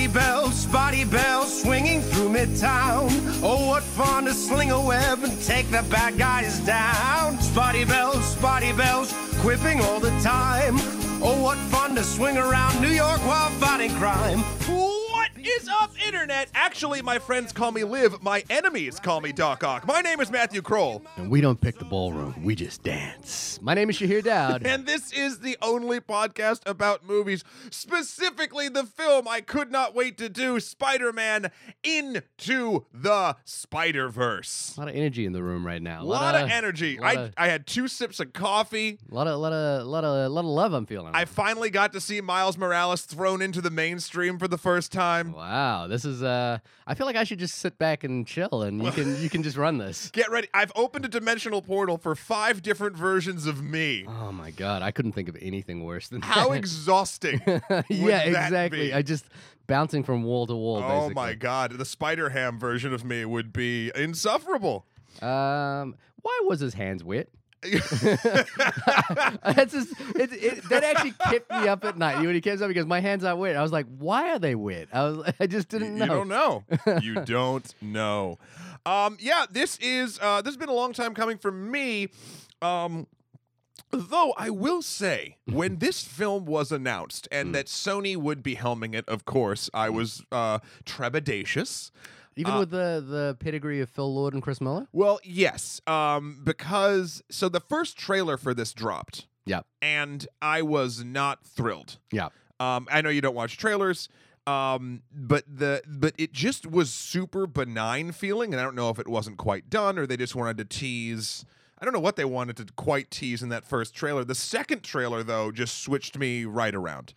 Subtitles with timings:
[0.00, 3.10] Spidey bells, Spidey bells, swinging through midtown.
[3.42, 7.36] Oh, what fun to sling a web and take the bad guys down.
[7.36, 10.76] Spidey bells, Spidey bells, quipping all the time.
[11.22, 14.38] Oh, what fun to swing around New York while fighting crime.
[14.68, 16.48] What is up, Internet?
[16.56, 18.20] Actually, my friends call me Liv.
[18.20, 19.86] My enemies call me Doc Ock.
[19.86, 23.60] My name is Matthew Kroll, And we don't pick the ballroom, we just dance.
[23.62, 24.62] My name is Shahir Dowd.
[24.66, 30.18] and this is the only podcast about movies, specifically the film I could not wait
[30.18, 31.52] to do Spider Man
[31.84, 34.74] Into the Spider Verse.
[34.76, 36.02] a lot of energy in the room right now.
[36.02, 36.98] A lot of energy.
[36.98, 38.98] lot I, of- I had two sips of coffee.
[39.12, 41.12] A lot of, lot of, lot of, a lot of love I'm feeling.
[41.14, 45.30] I finally got to see Miles Morales thrown into the mainstream for the first time.
[45.34, 46.22] wow, this is.
[46.22, 49.30] Uh, I feel like I should just sit back and chill, and you can, you
[49.30, 50.10] can just run this.
[50.12, 50.48] Get ready.
[50.54, 54.04] I've opened a dimensional portal for five different versions of me.
[54.08, 56.56] Oh my god, I couldn't think of anything worse than How that.
[56.56, 57.40] exhausting.
[57.88, 58.92] yeah, exactly.
[58.92, 59.26] I just
[59.66, 60.82] bouncing from wall to wall.
[60.82, 61.14] Oh basically.
[61.14, 64.86] my god, the Spider Ham version of me would be insufferable.
[65.22, 67.28] Um, why was his hands wet?
[69.44, 72.68] That's just, it, it, that actually kept me up at night when he came up
[72.68, 73.56] because my hands are wet.
[73.56, 74.88] I was like, why are they wet?
[74.92, 76.04] I was, I just didn't know.
[76.04, 76.64] You don't know.
[77.02, 78.38] you don't know.
[78.86, 82.08] Um, yeah, this is uh, this has been a long time coming for me.
[82.62, 83.06] Um,
[83.90, 87.40] though I will say, when this film was announced Mm.
[87.40, 91.90] and that Sony would be helming it, of course, I was uh, trepidatious.
[92.36, 94.86] Even Uh, with the the pedigree of Phil Lord and Chris Miller.
[94.92, 101.04] Well, yes, um, because so the first trailer for this dropped, Yeah, and I was
[101.04, 101.98] not thrilled.
[102.12, 102.28] Yeah.
[102.60, 104.08] Um, I know you don't watch trailers,
[104.46, 108.98] um, but the but it just was super benign feeling, and I don't know if
[108.98, 111.44] it wasn't quite done or they just wanted to tease.
[111.80, 114.22] I don't know what they wanted to quite tease in that first trailer.
[114.22, 117.14] The second trailer, though, just switched me right around.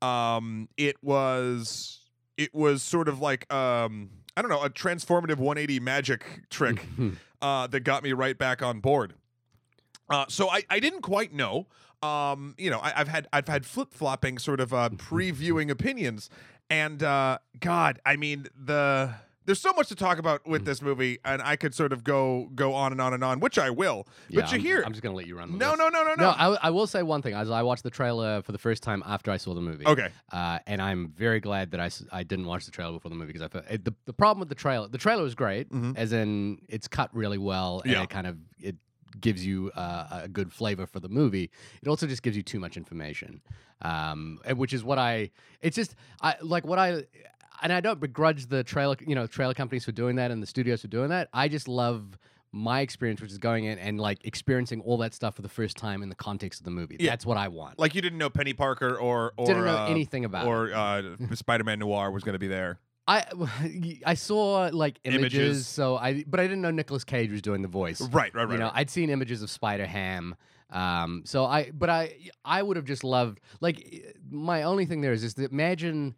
[0.00, 2.00] Um, it was
[2.38, 6.86] it was sort of like um, I don't know a transformative 180 magic trick
[7.40, 9.14] uh, that got me right back on board.
[10.10, 11.66] Uh, so I, I didn't quite know.
[12.02, 16.28] Um, you know, I, I've had I've had flip flopping sort of uh, previewing opinions,
[16.68, 19.14] and uh, God, I mean the
[19.46, 22.50] there's so much to talk about with this movie, and I could sort of go
[22.54, 24.06] go on and on and on, which I will.
[24.28, 25.56] Yeah, but you I'm, hear I'm just gonna let you run.
[25.56, 27.32] no, no, no, no, no, No, I, I will say one thing.
[27.34, 29.86] As I watched the trailer for the first time after I saw the movie.
[29.86, 30.08] Okay.
[30.30, 33.28] Uh, and I'm very glad that I, I didn't watch the trailer before the movie
[33.32, 34.88] because I felt it, the the problem with the trailer.
[34.88, 35.96] The trailer was great, Mhm.
[35.96, 38.02] as in it's cut really well and Yeah.
[38.02, 38.76] it kind of it
[39.20, 41.50] gives you uh, a good flavor for the movie.
[41.80, 43.40] It also just gives you too much information,
[43.82, 45.30] um, which is what I.
[45.62, 47.04] It's just I like what I.
[47.62, 50.46] And I don't begrudge the trailer, you know, trailer companies for doing that and the
[50.46, 51.28] studios for doing that.
[51.32, 52.18] I just love
[52.52, 55.76] my experience, which is going in and like experiencing all that stuff for the first
[55.76, 56.96] time in the context of the movie.
[56.98, 57.10] Yeah.
[57.10, 57.78] That's what I want.
[57.78, 61.02] Like you didn't know Peni Parker or or Didn't know uh, anything about or uh,
[61.34, 62.78] Spider-Man Noir was going to be there.
[63.08, 63.24] I
[64.04, 65.66] I saw like images, Images.
[65.68, 68.00] so I but I didn't know Nicolas Cage was doing the voice.
[68.00, 68.52] Right, right, right.
[68.52, 68.74] you know, right.
[68.76, 70.34] I'd seen images of Spider Ham.
[70.70, 75.12] Um, so I but I I would have just loved like my only thing there
[75.12, 76.16] is is that imagine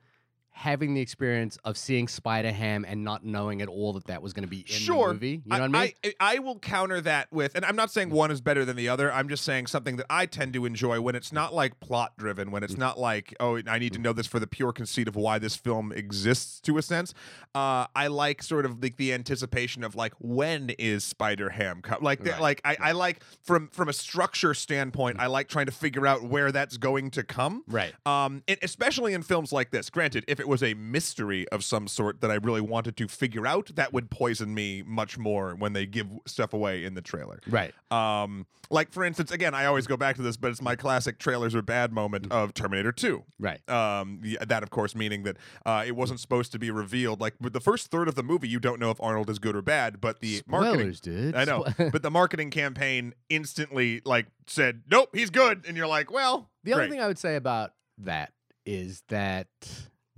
[0.59, 4.33] having the experience of seeing Spider Ham and not knowing at all that that was
[4.33, 5.09] going to be in sure.
[5.09, 5.29] the movie.
[5.29, 5.93] You know what I mean?
[6.05, 8.89] I, I will counter that with, and I'm not saying one is better than the
[8.89, 9.13] other.
[9.13, 12.51] I'm just saying something that I tend to enjoy when it's not like plot driven,
[12.51, 12.79] when it's Mm.
[12.79, 15.55] not like, oh, I need to know this for the pure conceit of why this
[15.55, 17.15] film exists to a sense.
[17.55, 21.99] Uh, I like sort of like the anticipation of like when is Spider Ham co-
[22.01, 25.67] like the- Right, like I, I like from from a structure standpoint, I like trying
[25.67, 27.63] to figure out where that's going to come.
[27.69, 27.95] right.
[28.05, 29.89] Um, and especially in films like this.
[29.89, 33.47] Granted, if it was a mystery of some sort that I really wanted to figure
[33.47, 37.41] out, that would poison me much more when they give stuff away in the trailer.
[37.47, 37.73] Right.
[37.91, 41.19] Um, like for instance, again, I always go back to this, but it's my classic
[41.19, 43.23] trailers are bad moment of Terminator 2.
[43.39, 43.61] Right.
[43.69, 47.21] Um, that of course meaning that uh, it wasn't supposed to be revealed.
[47.21, 49.55] Like with the first third of the movie, you don't know if Arnold is good
[49.55, 50.75] or bad, but the marketing.
[50.75, 51.35] Spoilers, dude.
[51.37, 56.11] I know, but the marketing campaign instantly like said, "Nope, he's good," and you're like,
[56.11, 58.33] "Well, The only thing I would say about that
[58.65, 59.49] is that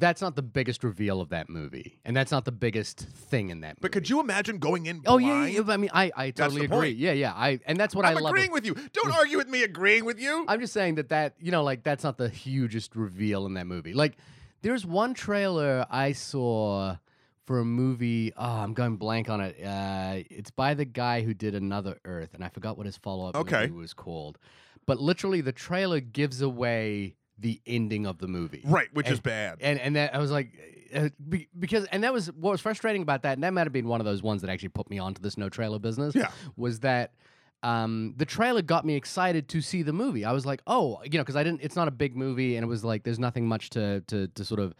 [0.01, 3.61] that's not the biggest reveal of that movie, and that's not the biggest thing in
[3.61, 3.69] that.
[3.69, 3.79] Movie.
[3.83, 5.03] But could you imagine going in?
[5.07, 6.77] Oh yeah, yeah, I mean, I, I totally agree.
[6.77, 6.97] point.
[6.97, 7.33] Yeah, yeah.
[7.35, 8.31] I and that's what I'm I love.
[8.31, 8.75] agreeing with you.
[8.93, 10.45] Don't argue with me agreeing with you.
[10.49, 13.67] I'm just saying that that you know, like that's not the hugest reveal in that
[13.67, 13.93] movie.
[13.95, 14.17] Like,
[14.63, 16.97] there's one trailer I saw
[17.45, 18.33] for a movie.
[18.37, 19.57] Oh, I'm going blank on it.
[19.65, 23.29] Uh, it's by the guy who did Another Earth, and I forgot what his follow
[23.29, 23.63] up Okay.
[23.67, 24.39] movie was called.
[24.87, 28.63] But literally, the trailer gives away the ending of the movie.
[28.65, 29.59] right, which is bad.
[29.61, 30.53] And and that I was like,
[30.95, 33.73] uh, be, because and that was what was frustrating about that, and that might have
[33.73, 36.15] been one of those ones that actually put me onto this no trailer business.
[36.15, 36.31] Yeah.
[36.57, 37.15] was that
[37.63, 40.25] um, the trailer got me excited to see the movie.
[40.25, 41.61] I was like, oh, you know, because I didn't.
[41.63, 44.45] It's not a big movie, and it was like there's nothing much to to to
[44.45, 44.75] sort of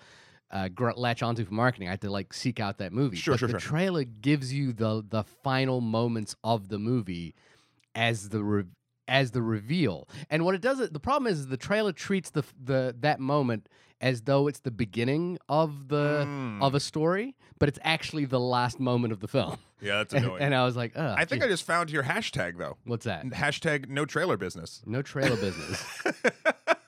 [0.51, 1.89] uh, gr- latch onto for marketing.
[1.89, 3.17] I had to like seek out that movie.
[3.17, 3.71] Sure, but sure, the sure.
[3.71, 7.35] trailer gives you the the final moments of the movie
[7.95, 8.65] as the re-
[9.11, 10.09] as the reveal.
[10.31, 13.69] And what it does, the problem is the trailer treats the the that moment
[14.01, 16.63] as though it's the beginning of the Mm.
[16.63, 19.59] of a story, but it's actually the last moment of the film.
[19.83, 20.43] Yeah, that's And, annoying.
[20.43, 22.79] and I was like, oh, I think I just found your hashtag though.
[22.85, 23.27] what's that?
[23.27, 24.81] Hashtag no trailer business.
[24.87, 25.85] No trailer business.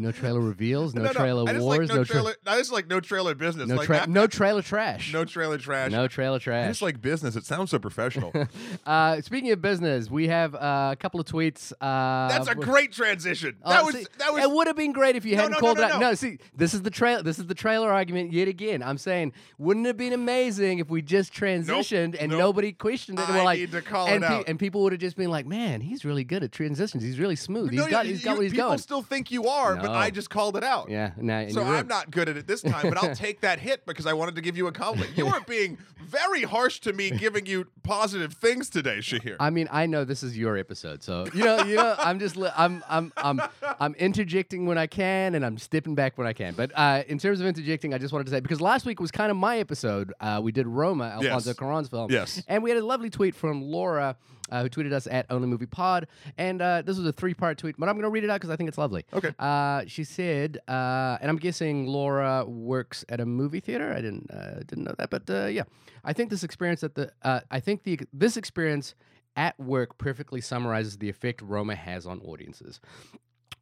[0.00, 0.94] no trailer reveals.
[0.94, 1.78] No, no, trailer I just wars.
[1.78, 2.34] like no, no tra- trailer.
[2.46, 3.68] I just like no trailer business.
[3.68, 5.12] no, tra- that- no trailer trash.
[5.12, 5.90] no trailer trash.
[5.92, 6.68] No trailer I trash.
[6.70, 7.36] just like business.
[7.36, 8.32] It sounds so professional.
[8.86, 11.72] Uh, speaking of business, we have uh, a couple of tweets.
[11.80, 13.56] Uh, That's a great transition.
[13.62, 15.52] Oh, that was see, that was It would have been great if you No, hadn't
[15.52, 16.00] no, no, called no, it out.
[16.00, 16.14] no.
[16.14, 17.22] see, this is the trail.
[17.22, 18.82] This is the trailer argument yet again.
[18.82, 22.38] I'm saying, wouldn't it have been amazing if we just transitioned and nope.
[22.38, 23.26] nobody questioned it?
[23.28, 24.44] And we're like, need to call and, it out.
[24.48, 27.02] and people would have just been like, "Man, he's really good at transitions.
[27.02, 27.72] He's really smooth.
[27.72, 29.89] No, he's got, he's got you- what he's people going." still think you are, but
[29.92, 29.98] No.
[29.98, 30.88] I just called it out.
[30.90, 33.86] yeah, now So I'm not good at it this time, but I'll take that hit
[33.86, 35.16] because I wanted to give you a compliment.
[35.16, 39.36] You were being very harsh to me, giving you positive things today, Shahir.
[39.38, 42.36] I mean, I know this is your episode, so you know, you know, I'm just,
[42.36, 43.40] li- I'm, I'm, I'm,
[43.78, 46.54] I'm interjecting when I can, and I'm stepping back when I can.
[46.54, 49.10] But uh, in terms of interjecting, I just wanted to say because last week was
[49.10, 50.12] kind of my episode.
[50.20, 51.56] Uh, we did Roma, Alfonso Yes.
[51.58, 52.42] Cuarón's film, Yes.
[52.48, 54.16] and we had a lovely tweet from Laura.
[54.50, 56.06] Uh, who tweeted us at Only Movie Pod,
[56.36, 58.50] and uh, this was a three-part tweet, but I'm going to read it out because
[58.50, 59.04] I think it's lovely.
[59.12, 59.32] Okay.
[59.38, 63.92] Uh, she said, uh, and I'm guessing Laura works at a movie theater.
[63.92, 65.62] I didn't uh, didn't know that, but uh, yeah,
[66.04, 68.94] I think this experience at the uh, I think the this experience
[69.36, 72.80] at work perfectly summarizes the effect Roma has on audiences.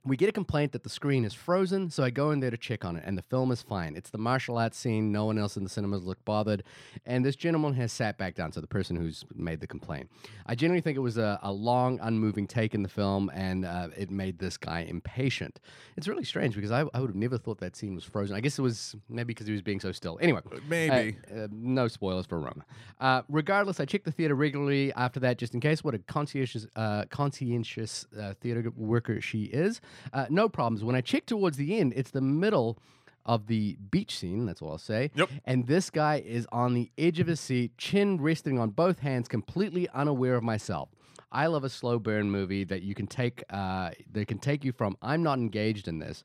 [0.08, 2.56] We get a complaint that the screen is frozen, so I go in there to
[2.56, 3.94] check on it, and the film is fine.
[3.94, 5.12] It's the martial arts scene.
[5.12, 6.64] No one else in the cinemas looked bothered,
[7.04, 8.50] and this gentleman has sat back down.
[8.52, 10.08] So the person who's made the complaint,
[10.46, 13.88] I generally think it was a, a long, unmoving take in the film, and uh,
[13.98, 15.60] it made this guy impatient.
[15.98, 18.34] It's really strange because I, I would have never thought that scene was frozen.
[18.34, 20.18] I guess it was maybe because he was being so still.
[20.22, 20.40] Anyway,
[20.70, 21.18] Maybe.
[21.30, 22.64] uh, uh, no spoilers for Roma.
[22.98, 25.84] Uh, regardless, I check the theater regularly after that, just in case.
[25.84, 29.82] What a conscientious, uh, conscientious uh, theater worker she is.
[30.12, 30.84] Uh, no problems.
[30.84, 32.78] When I check towards the end, it's the middle
[33.24, 34.46] of the beach scene.
[34.46, 35.10] That's all I'll say.
[35.14, 35.28] Yep.
[35.44, 39.28] And this guy is on the edge of his seat, chin resting on both hands,
[39.28, 40.88] completely unaware of myself.
[41.30, 43.44] I love a slow burn movie that you can take.
[43.50, 46.24] Uh, that can take you from I'm not engaged in this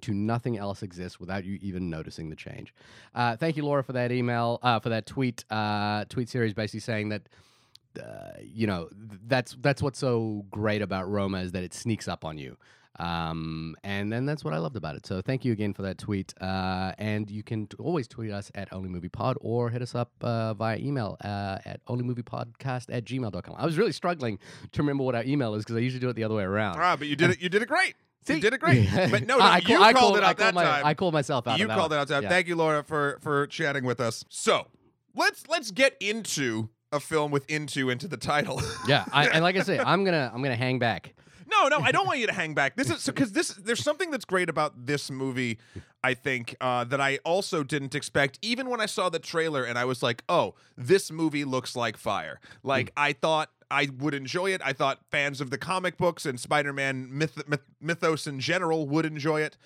[0.00, 2.74] to nothing else exists without you even noticing the change.
[3.14, 6.80] Uh, thank you, Laura, for that email, uh, for that tweet, uh, tweet series, basically
[6.80, 7.22] saying that.
[7.96, 12.08] Uh, you know th- that's that's what's so great about Roma is that it sneaks
[12.08, 12.56] up on you,
[12.98, 15.06] um, and then that's what I loved about it.
[15.06, 18.50] So thank you again for that tweet, uh, and you can t- always tweet us
[18.54, 23.54] at onlymoviepod or hit us up uh, via email uh, at onlymoviepodcast at gmail.com.
[23.58, 24.38] I was really struggling
[24.72, 26.76] to remember what our email is because I usually do it the other way around.
[26.78, 27.40] ah, but you did it.
[27.40, 27.94] You did it great.
[28.26, 28.34] See?
[28.34, 28.88] you did it great.
[29.10, 30.86] But no, no, I, you I called called- it out that my- time.
[30.86, 31.58] I called myself out.
[31.58, 32.08] you called it out.
[32.08, 32.22] Time.
[32.22, 32.28] Yeah.
[32.30, 34.24] Thank you, Laura, for for chatting with us.
[34.28, 34.66] So
[35.14, 38.62] let's let's get into a film with "into" into the title.
[38.88, 41.14] Yeah, I, and like I say, I'm gonna I'm gonna hang back.
[41.50, 42.76] No, no, I don't want you to hang back.
[42.76, 45.58] This is because this there's something that's great about this movie.
[46.02, 49.78] I think uh, that I also didn't expect, even when I saw the trailer, and
[49.78, 54.52] I was like, "Oh, this movie looks like fire." Like I thought I would enjoy
[54.52, 54.60] it.
[54.64, 59.06] I thought fans of the comic books and Spider-Man myth- myth- mythos in general would
[59.06, 59.56] enjoy it.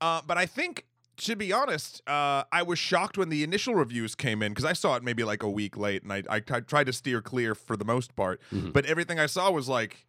[0.00, 0.84] Uh, but I think.
[1.22, 4.72] To be honest, uh, I was shocked when the initial reviews came in because I
[4.72, 7.56] saw it maybe like a week late, and I, I, I tried to steer clear
[7.56, 8.40] for the most part.
[8.52, 10.06] But everything I saw was like,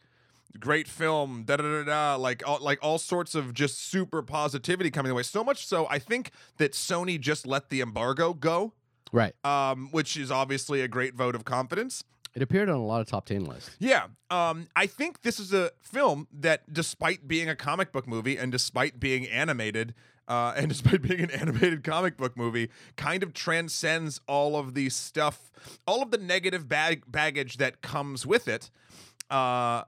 [0.57, 4.89] great film, da da da da, like all, like all sorts of just super positivity
[4.89, 5.23] coming away.
[5.23, 8.73] So much so, I think that Sony just let the embargo go,
[9.11, 9.33] Right.
[9.45, 12.03] um, which is obviously a great vote of confidence.
[12.35, 13.71] It appeared on a lot of top ten lists.
[13.79, 18.37] Yeah, um, I think this is a film that, despite being a comic book movie
[18.37, 19.95] and despite being animated,
[20.27, 24.89] uh, and despite being an animated comic book movie, kind of transcends all of the
[24.89, 25.51] stuff,
[25.87, 28.69] all of the negative bag- baggage that comes with it.
[29.31, 29.83] Uh,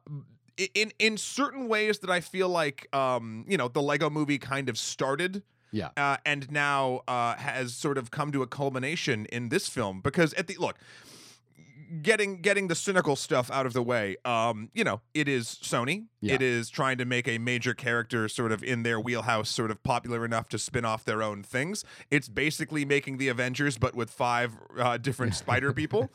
[0.58, 4.70] in in certain ways that I feel like, um, you know, the Lego Movie kind
[4.70, 5.90] of started Yeah.
[5.98, 10.34] uh, and now uh, has sort of come to a culmination in this film because
[10.34, 10.78] at the look
[12.02, 16.06] getting getting the cynical stuff out of the way um you know it is sony.
[16.24, 16.36] Yeah.
[16.36, 19.82] it is trying to make a major character sort of in their wheelhouse sort of
[19.82, 21.84] popular enough to spin off their own things.
[22.12, 26.12] It's basically making the avengers but with five uh, different spider people.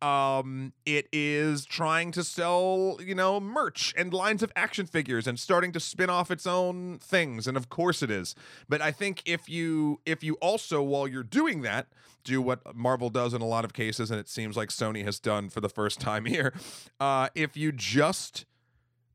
[0.00, 5.38] Um it is trying to sell you know merch and lines of action figures and
[5.38, 8.34] starting to spin off its own things and of course it is.
[8.68, 11.88] But i think if you if you also while you're doing that
[12.24, 15.18] do what marvel does in a lot of cases and it seems like sony has
[15.18, 16.52] done for the first time here
[16.98, 18.44] uh if you just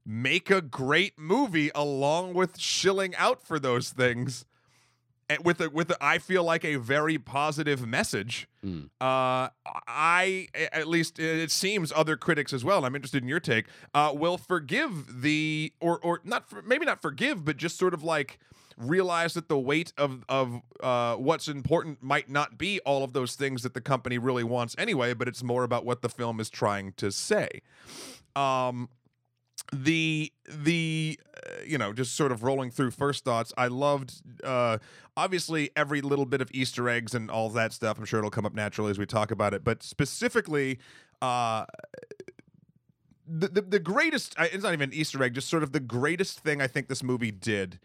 [0.05, 4.45] make a great movie along with shilling out for those things
[5.29, 8.47] and with a with a, I feel like a very positive message.
[8.63, 8.89] Mm.
[9.01, 9.49] Uh,
[9.87, 12.77] I at least it seems other critics as well.
[12.77, 13.65] and I'm interested in your take.
[13.93, 18.03] Uh, will forgive the or or not for, maybe not forgive, but just sort of
[18.03, 18.39] like
[18.77, 23.35] realize that the weight of of uh, what's important might not be all of those
[23.35, 26.49] things that the company really wants anyway, but it's more about what the film is
[26.49, 27.61] trying to say.
[28.35, 28.89] Um,
[29.73, 34.77] the the uh, you know just sort of rolling through first thoughts i loved uh
[35.17, 38.45] obviously every little bit of easter eggs and all that stuff i'm sure it'll come
[38.45, 40.77] up naturally as we talk about it but specifically
[41.21, 41.65] uh
[43.27, 45.79] the, the, the greatest uh, it's not even an easter egg just sort of the
[45.79, 47.79] greatest thing i think this movie did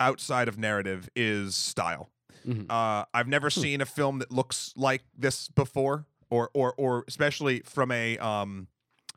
[0.00, 2.08] outside of narrative is style
[2.46, 2.70] Mhm.
[2.70, 7.60] uh i've never seen a film that looks like this before or or or especially
[7.60, 8.66] from a um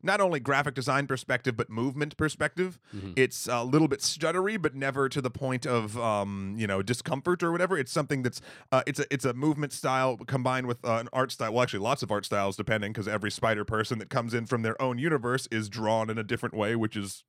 [0.03, 3.13] not only graphic design perspective but movement perspective Mhm.
[3.15, 7.41] it's a little bit stuttery but never to the point of um you know discomfort
[7.41, 8.41] or whatever it's something that's
[8.71, 11.79] uh, it's a it's a movement style combined with uh, an art style well actually
[11.79, 14.97] lots of art styles depending because every spider person that comes in from their own
[14.99, 17.23] universe is drawn in a different way which is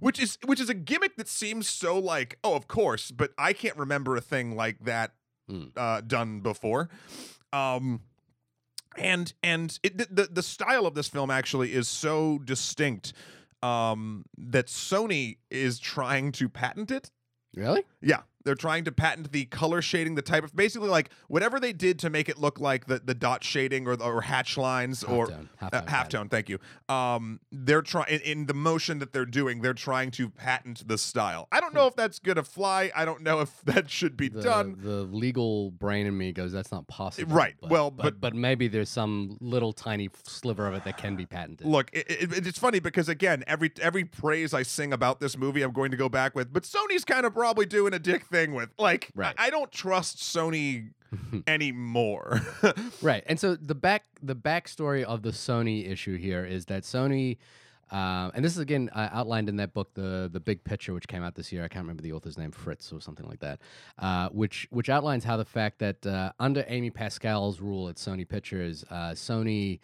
[0.00, 3.52] which is which is a gimmick that seems so like oh of course but i
[3.52, 5.12] can't remember a thing like that
[5.50, 5.72] Mm.
[5.76, 6.88] uh, done before
[7.52, 8.00] um
[8.98, 13.12] and and it, the- the style of this film actually is so distinct
[13.62, 17.10] um that Sony is trying to patent it
[17.54, 17.84] Really?
[18.00, 21.72] yeah, they're trying to patent the color shading, the type of basically like whatever they
[21.72, 25.28] did to make it look like the, the dot shading or or hatch lines or
[25.28, 25.48] Halftone.
[25.60, 26.30] uh, Halftone halftone.
[26.30, 26.58] Thank you.
[26.88, 29.62] Um, they're trying in, in the motion that they're doing.
[29.62, 31.48] They're trying to patent the style.
[31.52, 32.90] I don't know if that's gonna fly.
[32.94, 34.76] I don't know if that should be the, done.
[34.80, 37.34] the legal brain in me goes, that's not possible.
[37.34, 37.54] Right.
[37.60, 41.16] But, Well, but, but- but maybe there's some little tiny sliver of it that can
[41.16, 41.66] be patented.
[41.66, 45.62] Look, it, it, it's funny because again, every every praise I sing about this movie,
[45.62, 46.52] I'm going to go back with.
[46.52, 48.70] But Sony's kind of probably doing a dick thing with.
[48.78, 49.34] Like, Right.
[49.38, 50.90] I, I don't trust Sony
[51.46, 52.40] anymore.
[53.02, 57.38] Right, and so the back the backstory of the Sony issue here is that Sony,
[57.90, 61.08] uh, and this is again uh, outlined in that book, the the Big Picture, which
[61.08, 61.64] came out this year.
[61.64, 63.58] I can't remember the author's name, Fritz or something like that,
[63.98, 68.26] uh, which which outlines how the fact that uh, under Amy Pascal's rule at Sony
[68.28, 69.80] Pictures, uh, Sony.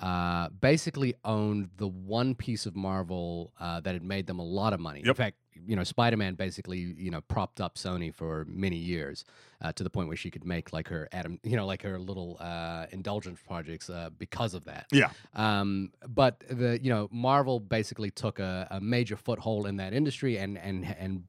[0.00, 4.72] Uh, basically owned the one piece of Marvel uh, that had made them a lot
[4.72, 5.02] of money.
[5.04, 5.36] In fact,
[5.66, 9.24] you know, Spider-Man basically, you know, propped up Sony for many years
[9.60, 11.98] uh, to the point where she could make like her Adam, you know, like her
[11.98, 14.86] little uh, indulgence projects uh, because of that.
[14.92, 15.10] yeah.
[15.34, 20.38] Um, but the you know Marvel basically took a, a major foothold in that industry
[20.38, 21.24] and and and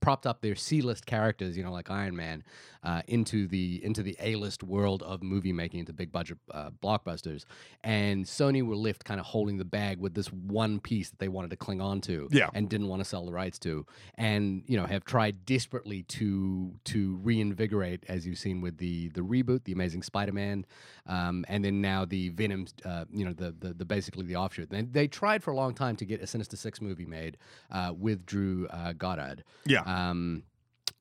[0.00, 2.44] propped up their C-list characters, you know, like Iron Man,
[2.86, 7.44] uh, into the into the A-list world of movie making, into big budget uh, blockbusters.
[7.82, 11.28] And Sony were left kind of holding the bag with this one piece that they
[11.28, 12.48] wanted to cling on to, Yeah.
[12.54, 16.72] and didn't want to sell the rights to, and you know have tried desperately to
[16.84, 20.64] to reinvigorate, as you've seen with the the reboot, the Amazing Spider-Man,
[21.06, 24.70] um, and then now the Venom, uh, you know, the, the the basically the offshoot.
[24.70, 27.36] They, they tried for a long time to get a Sinister Six movie made
[27.70, 29.42] uh, with Drew uh, Goddard.
[29.64, 29.82] Yeah.
[29.82, 30.44] Um,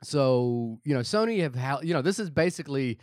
[0.04, 2.98] so you know, Sony have how you know this is basically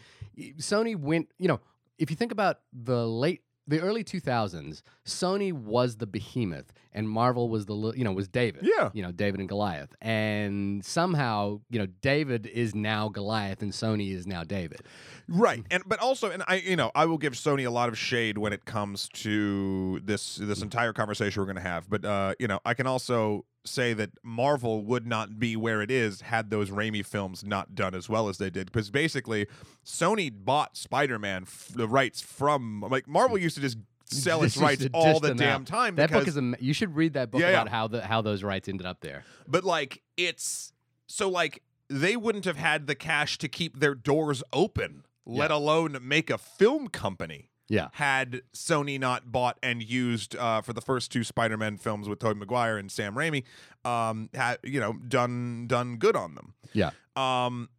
[0.58, 1.28] Sony went.
[1.38, 1.60] You know,
[1.98, 3.42] if you think about the late.
[3.68, 8.26] The early 2000s, Sony was the behemoth, and Marvel was the li- you know was
[8.26, 8.64] David.
[8.64, 8.90] Yeah.
[8.92, 14.12] you know David and Goliath, and somehow you know David is now Goliath, and Sony
[14.14, 14.80] is now David.
[15.28, 15.64] Right.
[15.70, 18.36] And but also and I you know, I will give Sony a lot of shade
[18.36, 22.48] when it comes to this this entire conversation we're going to have, but uh you
[22.48, 26.70] know, I can also say that Marvel would not be where it is had those
[26.70, 29.46] Raimi films not done as well as they did because basically
[29.84, 34.86] Sony bought Spider-Man f- the rights from like Marvel used to just sell its rights
[34.92, 35.66] all the damn out.
[35.66, 36.54] time That book is a.
[36.60, 37.52] You should read that book Yeah, yeah.
[37.62, 39.24] about how the how those rights ended up there.
[39.46, 40.72] but like it's
[41.06, 45.56] so like they wouldn't have had the cash to keep their doors open, let Yeah.
[45.56, 47.48] alone make a film company.
[47.72, 47.88] Yeah.
[47.92, 52.38] Had Sony not bought and used uh, for the first two Spider-Man films with Tobey
[52.38, 53.44] Maguire and Sam Raimi,
[53.82, 56.52] um, had you know done done good on them.
[56.74, 56.90] Yeah.
[57.16, 57.70] Um,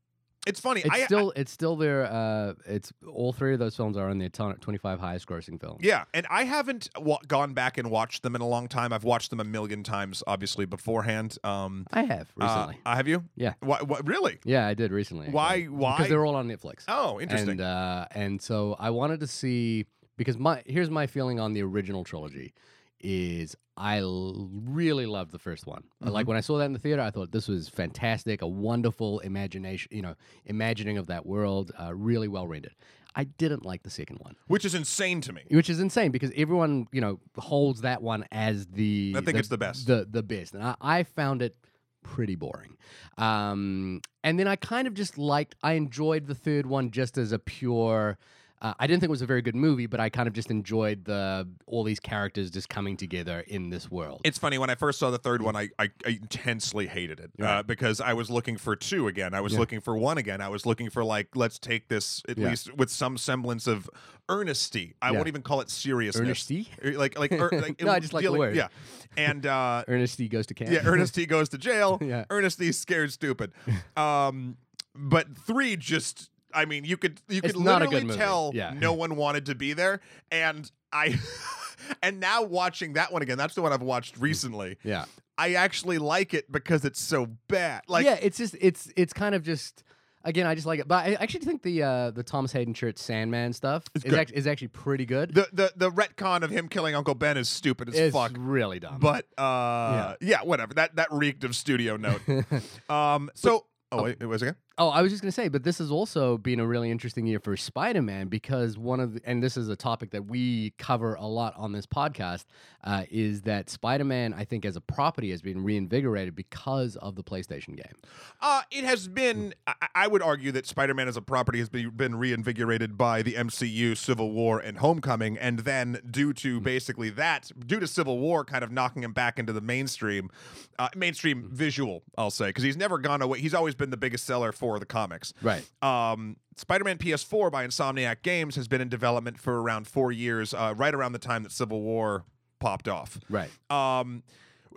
[0.45, 0.81] it's funny.
[0.81, 2.05] It's I, still it's still there.
[2.05, 5.79] Uh, it's all three of those films are in the ton- 25 highest grossing films.
[5.83, 8.91] Yeah, and I haven't wa- gone back and watched them in a long time.
[8.93, 11.37] I've watched them a million times, obviously beforehand.
[11.43, 12.77] Um, I have uh, recently.
[12.85, 13.23] uh, have you?
[13.35, 13.53] Yeah.
[13.61, 14.39] Why, why, really?
[14.43, 15.29] yeah, I did recently.
[15.29, 15.55] Why?
[15.55, 15.69] actually.
[15.69, 15.97] Why?
[15.97, 16.83] Because they're all on Netflix.
[16.87, 17.51] oh, interesting.
[17.51, 19.85] And uh, and so I wanted to see
[20.17, 22.53] because my here's my feeling on the original trilogy
[22.99, 25.83] is I l- really loved the first one.
[26.03, 26.13] Mm-hmm.
[26.13, 29.19] Like when I saw that in the theater, I thought this was fantastic, a wonderful
[29.19, 30.15] imagination, you know,
[30.45, 32.75] imagining of that world, uh, really well rendered.
[33.15, 35.43] I didn't like the second one, Which is insane to me.
[35.51, 39.39] which is insane because everyone, you know, holds that one as the I think the,
[39.39, 39.85] it's the best.
[39.87, 41.55] the the best, and I, I found it
[42.01, 42.75] pretty boring.
[43.17, 47.31] Um, and then I kind of just liked, I enjoyed the third one just as
[47.31, 48.17] a pure.
[48.63, 50.49] Uh, I didn't think it was a very good movie, but I kind of just
[50.49, 54.21] enjoyed the all these characters just coming together in this world.
[54.23, 57.31] It's funny when I first saw the third one, I, I, I intensely hated it
[57.43, 59.33] uh, because I was looking for two again.
[59.33, 59.59] I was Yeah.
[59.59, 60.39] looking for one again.
[60.39, 62.49] I was looking for like let's take this at Yeah.
[62.51, 63.89] least with some semblance of
[64.29, 64.93] earnesty.
[65.01, 65.17] I Yeah.
[65.17, 66.21] won't even call it seriousness.
[66.25, 66.69] Earnesty?
[66.85, 68.55] Er, like like, er, like No, I just like the word.
[68.55, 68.69] Yeah,
[69.17, 70.71] and uh, Ernest goes to camp.
[70.71, 71.99] yeah, Ernest T goes to jail.
[72.01, 72.23] Yeah.
[72.29, 73.51] Ernest T scared stupid.
[73.97, 74.55] Um,
[74.95, 76.29] but three just.
[76.53, 78.73] I mean, you could you It's could literally tell Yeah.
[78.73, 81.19] no one wanted to be there, and I,
[82.03, 84.77] and now watching that one again, that's the one I've watched recently.
[84.83, 85.05] yeah.
[85.35, 87.81] I actually like it because it's so bad.
[87.87, 89.83] Like, yeah, it's just it's it's kind of just
[90.23, 92.99] again I just like it, but I actually think the uh, the Thomas Haden Church
[92.99, 95.33] Sandman stuff is, act- is actually pretty good.
[95.33, 98.33] the the the retcon of him killing Uncle Ben is stupid as it's fuck.
[98.37, 98.99] really dumb.
[98.99, 100.43] But uh, yeah.
[100.43, 100.75] whatever.
[100.75, 102.21] That that reeked of studio note.
[102.89, 104.45] um, so oh, wait, was it?
[104.45, 104.55] again?
[104.79, 107.39] Oh, I was just gonna say, but this has also been a really interesting year
[107.39, 111.27] for Spider-Man because one of the, and this is a topic that we cover a
[111.27, 112.45] lot on this podcast,
[112.83, 117.23] uh, is that Spider-Man, I think, as a property, has been reinvigorated because of the
[117.23, 117.93] PlayStation game.
[118.41, 119.53] Uh, it has been.
[119.67, 123.33] I, I would argue that Spider-Man as a property has been, been reinvigorated by the
[123.33, 128.43] MCU, Civil War, and Homecoming, and then due to basically that, due to Civil War,
[128.43, 130.31] kind of knocking him back into the mainstream,
[130.79, 132.01] uh, mainstream visual.
[132.17, 133.39] I'll say because he's never gone away.
[133.39, 135.33] He's always been the biggest seller for the comics.
[135.41, 135.67] Right.
[135.81, 140.73] Um, Spider-Man PS4 by Insomniac Games has been in development for around four years, uh,
[140.77, 142.23] right around the time that Civil War
[142.61, 143.19] popped off.
[143.29, 143.49] Right.
[143.69, 144.23] Um,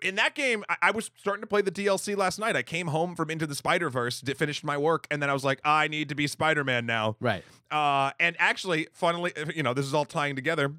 [0.03, 2.57] in that game, I, I was starting to play the DLC last night.
[2.57, 5.45] I came home from Into the Spider Verse, finished my work, and then I was
[5.45, 7.15] like, I need to be Spider Man now.
[7.21, 7.45] Right.
[7.71, 10.75] Uh, and actually, funnily, you know, this is all tying together.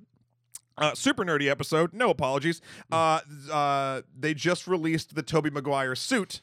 [0.78, 1.94] Uh, super nerdy episode.
[1.94, 2.62] No apologies.
[2.92, 3.22] Uh,
[3.52, 6.42] uh, they just released the Tobey Maguire suit.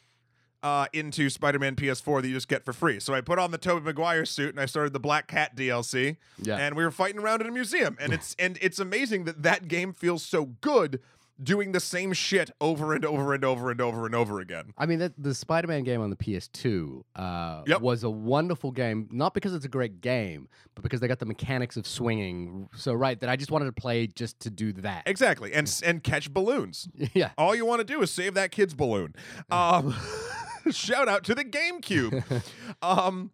[0.65, 2.99] Uh, into Spider-Man PS4 that you just get for free.
[2.99, 6.17] So I put on the Tobey Maguire suit and I started the Black Cat DLC.
[6.43, 6.57] Yeah.
[6.57, 9.69] And we were fighting around in a museum, and it's and it's amazing that that
[9.69, 11.01] game feels so good,
[11.43, 14.73] doing the same shit over and over and over and over and over again.
[14.79, 17.81] I mean, that, the Spider-Man game on the PS2 uh, Yep.
[17.83, 21.27] was a wonderful game, not because it's a great game, but because they got the
[21.27, 25.03] mechanics of swinging so right that I just wanted to play just to do that.
[25.05, 26.89] Exactly, and and catch balloons.
[27.13, 27.33] yeah.
[27.37, 29.15] All you want to do is save that kid's balloon.
[29.51, 29.95] Um,
[30.71, 32.43] shout out to the GameCube.
[32.83, 33.31] um,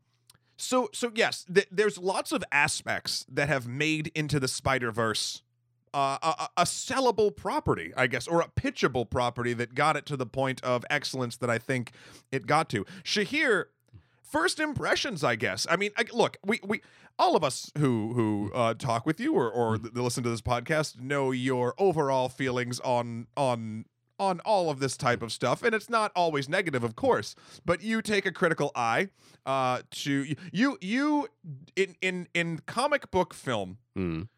[0.56, 5.42] so so yes, th- there's lots of aspects that have made into the Spider Verse.
[5.92, 10.16] Uh, a, a- sellable property, I guess, or a pitchable property that got it to
[10.16, 11.90] the point of excellence that I think
[12.30, 12.84] it got to.
[13.02, 13.64] Shahir,
[14.22, 15.66] first impressions, I guess.
[15.68, 16.80] I mean, I, look, we we
[17.18, 20.40] all of us who who uh, talk with you or or th- listen to this
[20.40, 23.84] podcast know your overall feelings on on
[24.20, 27.34] on all of this type of stuff, and it's not always negative, of course.
[27.64, 29.08] But you take a critical eye
[29.46, 31.26] uh, to you you
[31.74, 34.28] in in in comic book film Mm.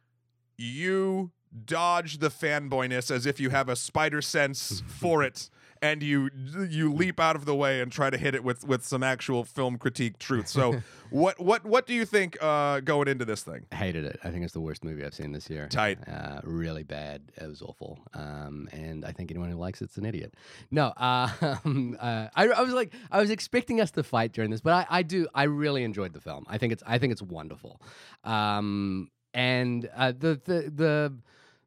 [0.56, 1.30] you
[1.66, 5.50] dodge the fanboyness as if you have a spider sense for it
[5.82, 6.30] and you
[6.68, 9.44] you leap out of the way and try to hit it with with some actual
[9.44, 13.66] film critique truth so what what what do you think uh going into this thing
[13.72, 14.20] Hated it.
[14.22, 15.66] I think it's the worst movie I've seen this year.
[15.68, 15.98] Tight.
[16.06, 17.22] Uh, really bad.
[17.36, 17.98] It was awful.
[18.14, 20.34] Um, and I think anyone who likes it's an idiot.
[20.70, 24.60] No, uh, uh, I, I was like, I was expecting us to fight during this,
[24.60, 25.26] but I, I do.
[25.34, 26.44] I really enjoyed the film.
[26.48, 27.80] I think it's, I think it's wonderful.
[28.24, 31.14] Um, and uh, the the the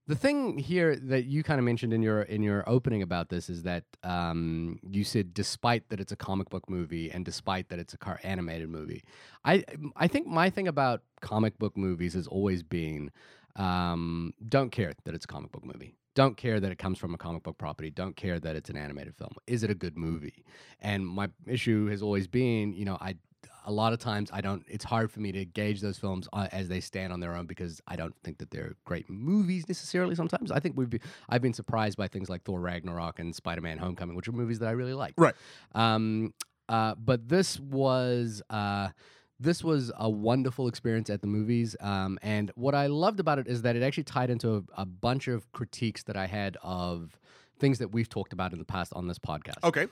[0.07, 3.49] the thing here that you kind of mentioned in your in your opening about this
[3.49, 7.79] is that um, you said despite that it's a comic book movie and despite that
[7.79, 9.03] it's a car animated movie,
[9.43, 9.63] I
[9.95, 13.11] I think my thing about comic book movies has always been
[13.55, 15.95] um, don't care that it's a comic book movie.
[16.13, 17.89] Don't care that it comes from a comic book property.
[17.89, 19.33] Don't care that it's an animated film.
[19.47, 20.45] Is it a good movie?
[20.79, 23.15] And my issue has always been, you know, I
[23.65, 24.63] a lot of times I don't.
[24.67, 27.45] It's hard for me to gauge those films uh, as they stand on their own
[27.45, 30.15] because I don't think that they're great movies necessarily.
[30.15, 33.61] Sometimes I think we've be, I've been surprised by things like Thor Ragnarok and Spider
[33.61, 35.15] Man Homecoming, which are movies that I really like.
[35.17, 35.35] Right.
[35.73, 36.33] Um.
[36.69, 36.95] Uh.
[36.95, 38.89] But this was uh.
[39.37, 41.75] This was a wonderful experience at the movies.
[41.81, 44.85] Um, and what I loved about it is that it actually tied into a, a
[44.85, 47.19] bunch of critiques that I had of
[47.59, 49.61] things that we've talked about in the past on this podcast.
[49.63, 49.87] okay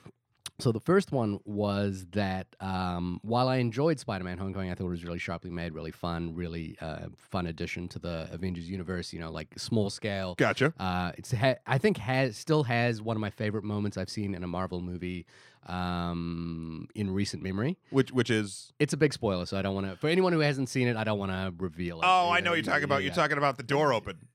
[0.60, 4.90] So the first one was that um, while I enjoyed Spider-Man: Homecoming, I thought it
[4.90, 9.12] was really sharply made, really fun, really uh, fun addition to the Avengers universe.
[9.12, 10.34] You know, like small scale.
[10.36, 14.10] gotcha Uh, it's ha- I think has still has one of my favorite moments I've
[14.10, 15.26] seen in a Marvel movie
[15.66, 17.76] um, in recent memory.
[17.90, 19.96] which which is It's a big spoiler, so I don't want to.
[19.96, 22.04] For anyone who hasn't seen it, I don't want to reveal it.
[22.06, 24.28] oh i know you're talking about you're talking about the door open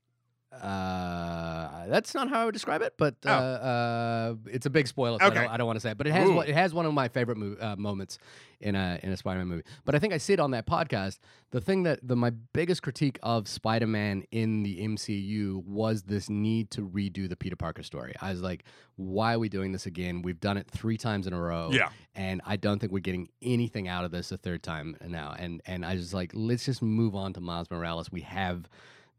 [0.52, 3.34] uh, that's not how I would describe it, but uh, Oh.
[3.34, 5.18] uh, it's a big spoiler.
[5.18, 6.34] So I don't, don't want to say it, but it has Ooh.
[6.34, 8.18] one, it has one of my favorite mo- uh, moments
[8.60, 9.62] in a in a Spider-Man movie.
[9.84, 11.18] But I think I said on that podcast
[11.50, 16.70] the thing that the my biggest critique of Spider-Man in the MCU was this need
[16.72, 18.14] to redo the Peter Parker story.
[18.20, 18.64] I was like,
[18.96, 20.22] why are we doing this again?
[20.22, 21.88] We've done it three times in a row Yeah.
[22.14, 25.34] and I don't think we're getting anything out of this a third time now.
[25.38, 28.10] And and I was like, let's just move on to Miles Morales.
[28.12, 28.68] We have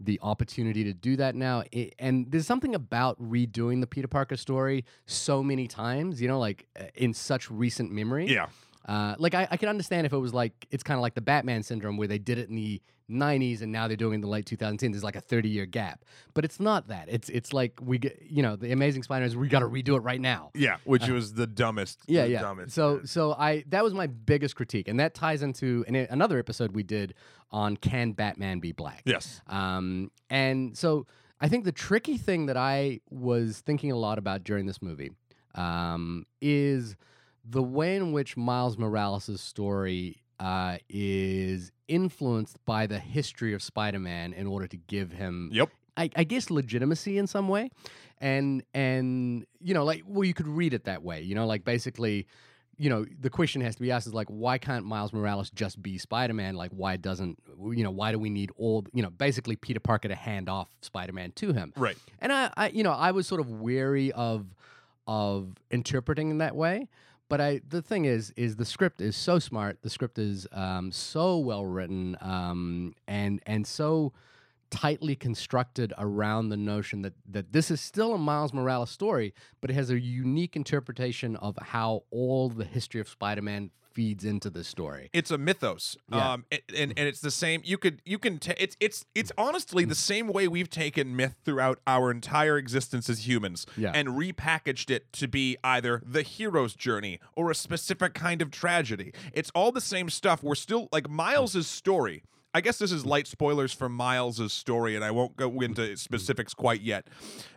[0.06, 1.64] the opportunity to do that now.
[1.74, 6.40] I and there's something about redoing the Peter Parker story so many times, you know,
[6.40, 8.28] like uh, in such recent memory.
[8.28, 8.48] Yeah.
[8.86, 11.22] Uh, like I, I can understand if it was like it's kind of like the
[11.22, 14.22] Batman syndrome where they did it in the 90s and now they're doing it in
[14.22, 14.80] the late 2010s.
[14.80, 17.08] There's like a 30 year gap, but it's not that.
[17.10, 19.38] It's it's like we get you know the Amazing Spider-Man.
[19.40, 20.52] We got to redo it right now.
[20.56, 20.78] Yeah.
[20.86, 22.00] Which was the dumbest.
[22.02, 22.42] Uh, Yeah, the yeah.
[22.42, 22.74] Dumbest.
[22.74, 26.72] So, so I that was my biggest critique, and that ties into an, another episode
[26.74, 27.14] we did
[27.52, 29.02] on can Batman be black?
[29.06, 29.42] yes.
[29.48, 31.06] Um, and so
[31.40, 35.12] I think the tricky thing that I was thinking a lot about during this movie
[35.56, 36.96] um, is
[37.44, 44.34] the way in which Miles Morales' story uh, is influenced by the history of Spider-Man
[44.34, 45.70] in order to give him Yep.
[45.98, 47.70] I, I guess legitimacy in some way
[48.20, 51.66] and and you know like well you could read it that way you know like
[51.66, 52.28] basically
[52.78, 55.82] you know the question has to be asked is like why can't miles morales just
[55.82, 57.38] be spider-man like why doesn't
[57.72, 60.70] you know why do we need all you know basically peter parker to hand off
[60.82, 61.98] spider-man to him Right.
[62.20, 64.46] and I, I you know i was sort of wary of
[65.08, 66.88] of interpreting in that way
[67.32, 69.82] but I the thing is is the script is so smart.
[69.84, 74.12] The script is um, so well written um, and and so
[74.70, 79.70] tightly constructed around the notion that that this is still a Miles Morales story, but
[79.70, 84.64] it has a unique interpretation of how all the history of Spider-Man feeds into the
[84.64, 85.10] story.
[85.14, 86.34] It's a mythos, Yeah.
[86.34, 87.62] um, it- and and it's the same.
[87.64, 91.36] You could you can ta it's it's it's honestly the same way we've taken myth
[91.44, 93.92] throughout our entire existence as humans, Yeah.
[93.94, 99.14] and repackaged it to be either the hero's journey or a specific kind of tragedy.
[99.34, 100.44] It's all the same stuff.
[100.44, 102.24] We're still like Miles's story.
[102.54, 106.54] I guess this is light spoilers for Miles's story, and I won't go into specifics
[106.54, 107.08] quite yet.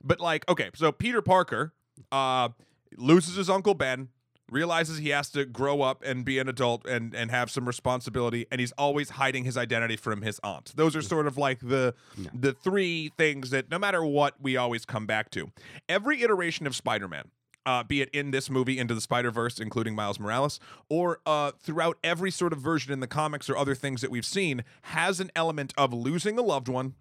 [0.04, 1.72] But like, okay, so Peter Parker
[2.12, 2.50] uh,
[2.96, 4.10] loses his uncle Ben,
[4.54, 8.46] realizes he has to grow up and be an adult and and have some responsibility,
[8.50, 10.72] and he's always hiding his identity from his aunt.
[10.76, 11.94] Those are sort of like the
[12.32, 15.50] the three things that no matter what we always come back to.
[15.88, 17.30] Every iteration of Spider-Man
[17.66, 21.52] uh, be it in this movie, Into the Spider Verse, including Miles Morales, or uh,
[21.58, 25.20] throughout every sort of version in the comics or other things that we've seen, has
[25.20, 26.94] an element of losing a loved one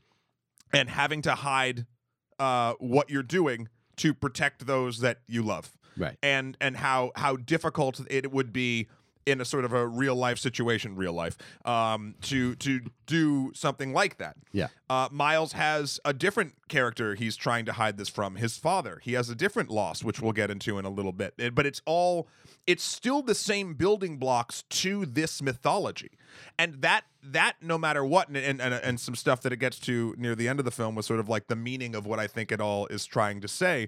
[0.72, 1.86] and having to hide
[2.40, 6.18] uh, what you're doing to protect those that you love, Right.
[6.24, 8.88] and and how how difficult it would be
[9.26, 13.94] in a sort of a real life situation, real life, um, to to do something
[13.94, 14.36] like that.
[14.52, 14.68] Yeah.
[14.90, 18.36] Uh, Miles has a different character he's trying to hide this from.
[18.36, 19.00] His father.
[19.02, 21.34] He has a different loss, which we'll get into in a little bit.
[21.38, 22.28] It- but it's all,
[22.68, 26.12] it's still the same building blocks to this mythology,
[26.60, 29.80] and that that no matter what, and and, and and some stuff that it gets
[29.80, 32.20] to near the end of the film was sort of like the meaning of what
[32.20, 33.88] I think it all is trying to say.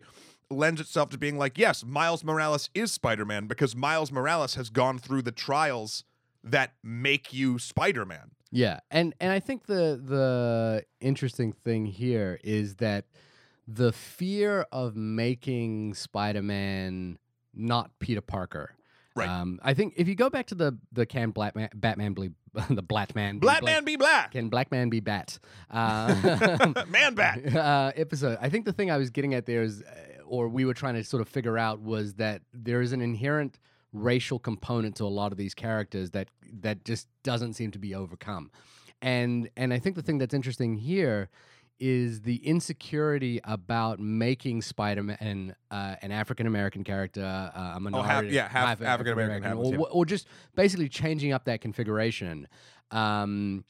[0.52, 4.70] Lends itself to being like, yes, Miles Morales is Spider Man because Miles Morales has
[4.70, 6.04] gone through the trials
[6.44, 8.32] that make you Spider Man.
[8.52, 13.06] Yeah, and and I think the the interesting thing here is that
[13.68, 17.18] the fear of making Spider-Man
[17.54, 18.72] not Peter Parker.
[19.16, 19.30] Right.
[19.30, 22.32] Um, I think if you go back to the the can Batman Batman be
[22.70, 24.32] the Batman Black man be black.
[24.32, 25.40] can Black Man be Bat?
[25.72, 27.56] Uh, Man bat.
[27.56, 28.38] uh, episode.
[28.42, 30.96] I think the thing I was getting at there is, uh, or we were trying
[30.96, 33.60] to sort of figure out, was that there is an inherent
[33.94, 36.28] racial component to a lot of these characters that
[36.62, 38.52] that just doesn't seem to be overcome,
[39.02, 41.30] and and I think the thing that's interesting here
[41.80, 48.24] is the insecurity about making Spider-Man uh, an African American character, uh, a Oh, half,
[48.26, 52.48] yeah, half African American, half or, or just basically changing up that configuration.
[52.92, 53.66] Um,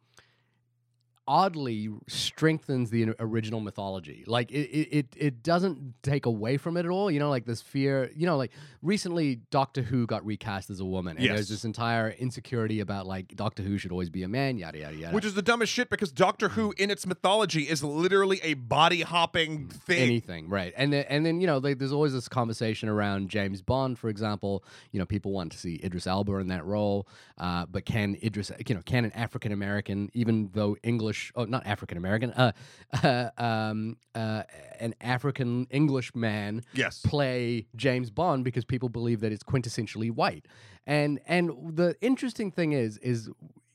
[1.28, 4.24] oddly strengthens the original mythology.
[4.28, 7.12] Like it, it, it, doesn't take away from it at all.
[7.12, 8.12] You know, like this fear.
[8.16, 11.36] You know, like recently Doctor Who got recast as a woman, and Yes.
[11.36, 14.58] there's this entire insecurity about like Doctor Who should always be a man.
[14.58, 15.16] Yada yada yada.
[15.16, 19.02] Which is the dumbest shit because Doctor Who, in its mythology, is literally a body
[19.02, 20.02] hopping thing.
[20.02, 23.62] anything right and then and then you know like, there's always this conversation around james
[23.62, 27.08] bond for example you know people want to see idris elba in that role
[27.38, 31.66] uh, but can idris you know can an african american even though english oh not
[31.66, 32.52] african american uh,
[33.04, 34.44] uh, um, uh,
[34.80, 37.02] an african english man Yes.
[37.02, 40.46] play James Bond because people believe that it's quintessentially white.
[40.88, 43.30] And and the interesting thing is is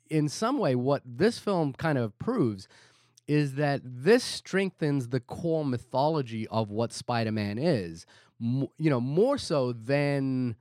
[0.08, 2.68] in some way what this film kind of proves
[3.26, 8.06] is that this strengthens the core mythology of what Spider-Man is.
[8.40, 10.56] mo- you know, more so than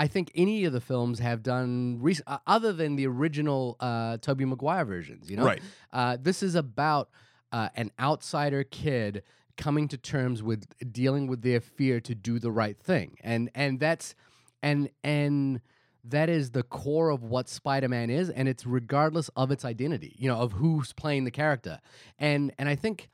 [0.00, 4.16] I think any of the films have done, rec- uh, other than the original uh,
[4.16, 5.28] Tobey Maguire versions.
[5.28, 5.60] You know, Right.
[5.92, 7.10] Uh, this is about
[7.52, 9.22] uh, an outsider kid
[9.58, 13.78] coming to terms with dealing with their fear to do the right thing, and and
[13.78, 14.14] that's
[14.62, 15.60] and and
[16.04, 20.28] that is the core of what Spider-Man is, and it's regardless of its identity, you
[20.30, 21.78] know, of who's playing the character,
[22.18, 23.10] and and I think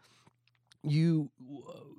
[0.84, 1.30] you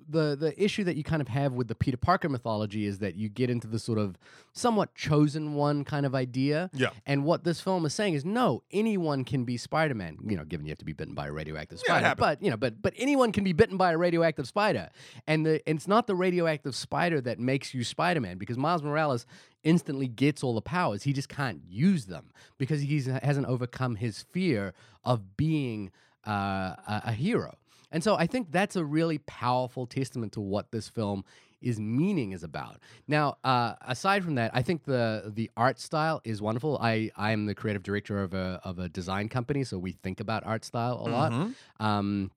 [0.09, 3.15] the the issue that you kind of have with the Peter Parker mythology is that
[3.15, 4.17] you get into the sort of
[4.53, 6.69] somewhat chosen one kind of idea.
[6.73, 6.89] Yeah.
[7.05, 10.65] And what this film is saying is no, anyone can be Spider-Man, you know, given
[10.65, 12.15] you have to be bitten by a radioactive Yeah, spider.
[12.17, 14.89] but, you know, but but anyone can be bitten by a radioactive spider.
[15.27, 19.25] And the and it's not the radioactive spider that makes you Spider-Man because Miles Morales
[19.63, 21.03] instantly gets all the powers.
[21.03, 25.91] He just can't use them because he hasn't overcome his fear of being
[26.25, 27.57] uh, a, a hero.
[27.91, 31.23] And so I think that's a really powerful testament to what this film
[31.61, 32.79] is meaning is about.
[33.07, 36.77] Now, uh, aside from that, I think the the art style is wonderful.
[36.79, 40.19] I I am the creative director of a of a design company, so we think
[40.19, 41.31] about art style a lot.
[41.31, 41.53] Mhm.
[41.79, 42.31] Um,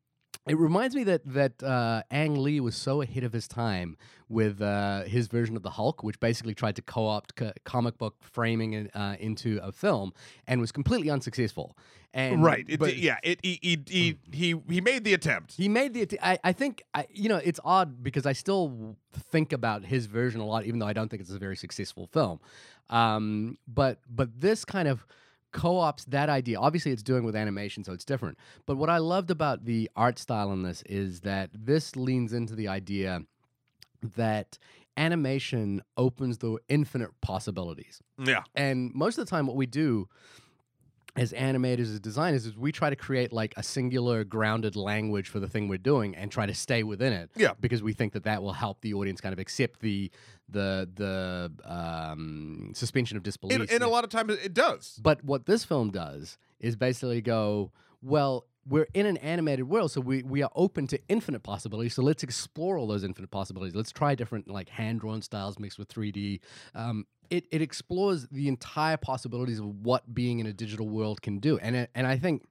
[0.51, 3.97] it reminds me that that uh, Ang Lee was so ahead of his time
[4.29, 8.15] with uh, his version of the Hulk, which basically tried to co-opt co- comic book
[8.21, 10.13] framing in- uh, into a film
[10.47, 11.77] and was completely unsuccessful.
[12.13, 12.65] And right.
[12.69, 13.19] It, but- yeah.
[13.23, 15.55] It he, he he he he made the attempt.
[15.57, 16.03] he made the.
[16.03, 18.97] att- I, I think I, you know it's odd because I still
[19.33, 22.07] think about his version a lot, even though I don't think it's a very successful
[22.07, 22.41] film.
[22.89, 25.07] Um, but but this kind of
[25.53, 26.59] co-ops that idea.
[26.59, 28.39] Obviously, it's doing with animation, so it's different.
[28.67, 32.55] But what I loved about the art style in this is that this leans into
[32.55, 33.23] the idea
[34.17, 34.59] that
[34.97, 38.01] animation opens the infinite possibilities.
[38.19, 38.43] Yeah.
[38.55, 40.09] And most of the time, what we do
[41.16, 45.40] as animators, as designers, is we try to create like a singular, grounded language for
[45.40, 47.31] the thing we're doing and try to stay within it.
[47.37, 47.53] Yeah.
[47.61, 50.11] Because we think that that will help the audience kind of accept the
[50.49, 53.61] the the um, suspension of disbelief.
[53.61, 54.99] And, and a lot of times it does.
[55.03, 60.01] But what this film does is basically go, well, we're in an animated world, so
[60.01, 61.94] we, we are open to infinite possibilities.
[61.94, 63.75] So let's explore all those infinite possibilities.
[63.75, 66.40] Let's try different like hand drawn styles mixed with 3D.
[66.75, 71.38] Um, it, it explores the entire possibilities of what being in a digital world can
[71.38, 71.59] do.
[71.59, 72.42] And, and I think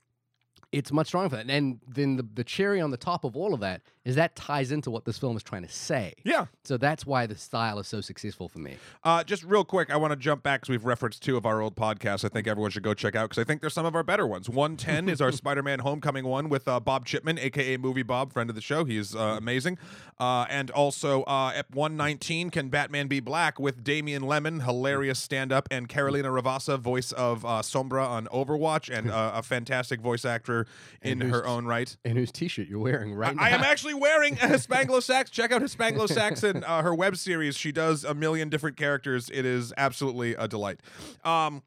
[0.72, 1.50] it's much stronger for that.
[1.50, 4.72] And then the, the cherry on the top of all of that is that ties
[4.72, 6.14] into what this film is trying to say.
[6.24, 6.46] Yeah.
[6.64, 8.78] So that's why the style is so successful for me.
[9.04, 11.62] Uh, just real quick, I want to jump back because we've referenced two of our
[11.62, 12.24] old podcasts.
[12.24, 14.26] I think everyone should go check out because I think they're some of our better
[14.26, 14.50] ones.
[14.50, 18.50] 110 is our Spider Man Homecoming one with uh, Bob Chipman, aka Movie Bob, friend
[18.50, 18.84] of the show.
[18.84, 19.78] He is uh, amazing.
[20.20, 25.52] Uh, and also uh, at 119, Can Batman Be Black with Damian Lemon, hilarious stand
[25.52, 30.26] up, and Carolina Ravassa, voice of uh, Sombra on Overwatch, and uh, a fantastic voice
[30.26, 30.59] actor
[31.02, 31.96] in And her own right.
[32.06, 33.42] And whose t shirt you're wearing right now.
[33.42, 35.30] I am actually wearing a Hispanglo Sax.
[35.30, 37.56] Check out Hispanglo Saxon, uh, her web series.
[37.56, 39.30] She does a million different characters.
[39.34, 40.80] It is absolutely a delight.
[41.24, 41.64] Um,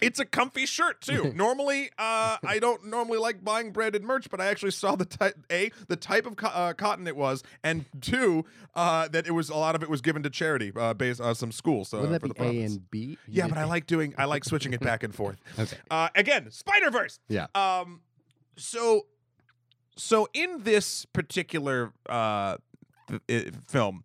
[0.00, 1.32] it's a comfy shirt too.
[1.36, 5.34] normally, uh, I don't normally like buying branded merch, but I actually saw the type
[5.50, 9.48] a the type of co- uh, cotton it was, and two uh, that it was
[9.48, 11.94] a lot of it was given to charity uh, based on some schools.
[11.94, 12.72] Uh, Wouldn't for that the be A profits.
[12.74, 12.98] and B?
[12.98, 15.38] You Yeah, did but I A- like doing I like switching it back and forth.
[15.58, 15.76] Okay.
[15.90, 17.18] Uh, again, Spider Verse.
[17.28, 17.46] Yeah.
[17.54, 18.00] Um.
[18.58, 19.06] So,
[19.96, 22.56] so in this particular uh
[23.08, 24.04] th- i- film,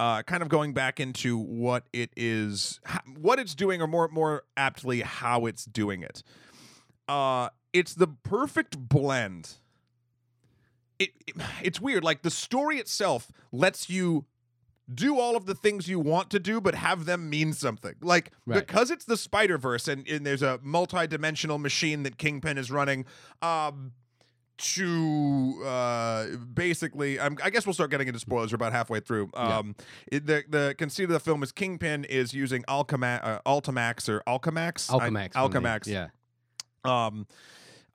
[0.00, 2.80] uh, kind of going back into what it is,
[3.20, 6.22] what it's doing, or more more aptly, how it's doing it.
[7.06, 9.56] Uh, it's the perfect blend.
[10.98, 12.02] It, it it's weird.
[12.02, 14.24] Like the story itself lets you
[14.92, 17.94] do all of the things you want to do, but have them mean something.
[18.00, 18.66] Like Right.
[18.66, 23.04] because it's the Spider Verse and, and there's a multi-dimensional machine that Kingpin is running.
[23.42, 23.92] Um,
[24.60, 28.52] to uh, basically, I'm, I guess we'll start getting into spoilers.
[28.52, 29.30] We're about halfway through.
[29.34, 29.58] Yeah.
[29.58, 29.76] Um,
[30.10, 34.22] it, the the conceit of the film is Kingpin is using Alchema- uh, Ultimax or
[34.26, 35.32] Alchemax, I- Alchemax.
[35.32, 36.08] from Alchemax, Yeah.
[36.84, 37.26] um,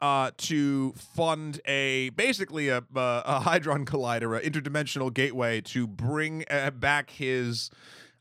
[0.01, 6.43] uh, to fund a basically a, a, a hadron collider, an interdimensional gateway to bring
[6.49, 7.69] uh, back his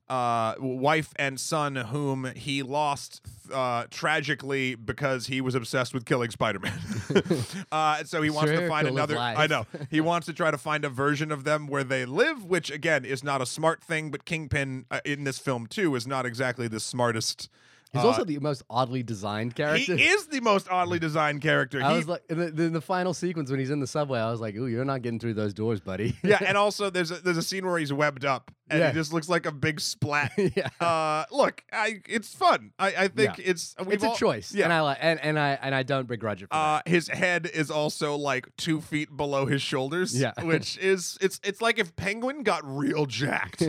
[0.09, 6.31] uh, wife and son, whom he lost uh, tragically because he was obsessed with killing
[6.31, 6.79] Spider-Man.
[7.73, 9.19] uh, so he wants to Sure, find to live another.
[9.19, 12.45] I know he wants to try to find a version of them where they live,
[12.45, 14.11] which again is not a smart thing.
[14.11, 17.49] But Kingpin uh, in this film too is not exactly the smartest
[17.95, 19.97] He's Uh, also the most oddly designed character.
[19.97, 21.83] He is the most oddly designed character.
[21.83, 24.19] I He- was like, in the, in the final sequence when he's in the subway,
[24.21, 27.11] I was like, "Ooh, you're not getting through those doors, buddy." yeah, and also there's
[27.11, 28.89] a, there's a scene where he's webbed up and Yeah.
[28.89, 30.33] he just looks like a big splat.
[30.57, 30.69] yeah.
[30.81, 32.73] uh, look, I it's fun.
[32.79, 34.65] I, I think it's we've it's a choice, Yeah.
[34.65, 36.49] and I like, and, and I and I don't begrudge it.
[36.51, 40.19] For Uh, his head is also like two feet below his shoulders.
[40.21, 40.33] Yeah.
[40.43, 43.63] which is it's it's like if Penguin got real jacked.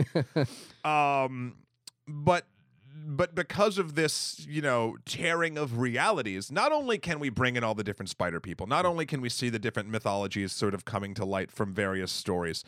[0.84, 1.56] um,
[2.08, 2.44] but
[3.06, 7.62] but because of this, you know, tearing of realities, not only can we bring in
[7.62, 10.84] all the different spider people, not only can we see the different mythologies sort of
[10.84, 12.64] coming to light from various stories,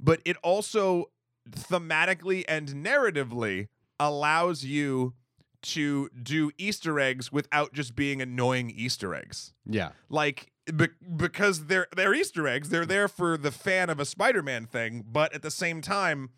[0.00, 1.10] but it also
[1.48, 3.68] thematically and narratively
[4.00, 5.14] allows you
[5.62, 11.86] to do Easter eggs without just being annoying Easter eggs yeah, like be- because they're
[11.94, 12.68] they're Easter eggs.
[12.68, 16.30] They're there for the fan of a Spider-Man thing, but at the same time,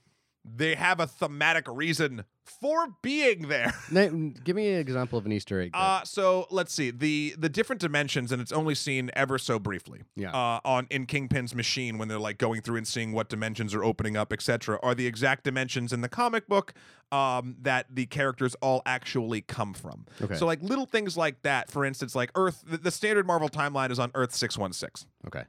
[0.45, 3.73] they have a thematic reason for being there.
[3.91, 4.09] Na-
[4.45, 5.71] give me an example of an Easter egg.
[5.75, 10.01] Uh, so let's see the the different dimensions, and it's only seen ever so briefly.
[10.17, 10.31] Yeah.
[10.33, 13.85] Uh, on in Kingpin's machine when they're like going through and seeing what dimensions are
[13.85, 16.75] opening up, etc., are the exact dimensions in the comic book
[17.13, 20.07] um, that the characters all actually come from.
[20.21, 20.35] Okay.
[20.35, 21.71] So like little things like that.
[21.71, 25.07] For instance, like Earth, the, the standard Marvel timeline is on Earth six one six.
[25.27, 25.45] okay,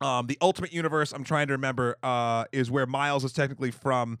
[0.00, 4.18] Um, the Ultimate Universe, I'm trying to remember, uh, is where Miles is technically from,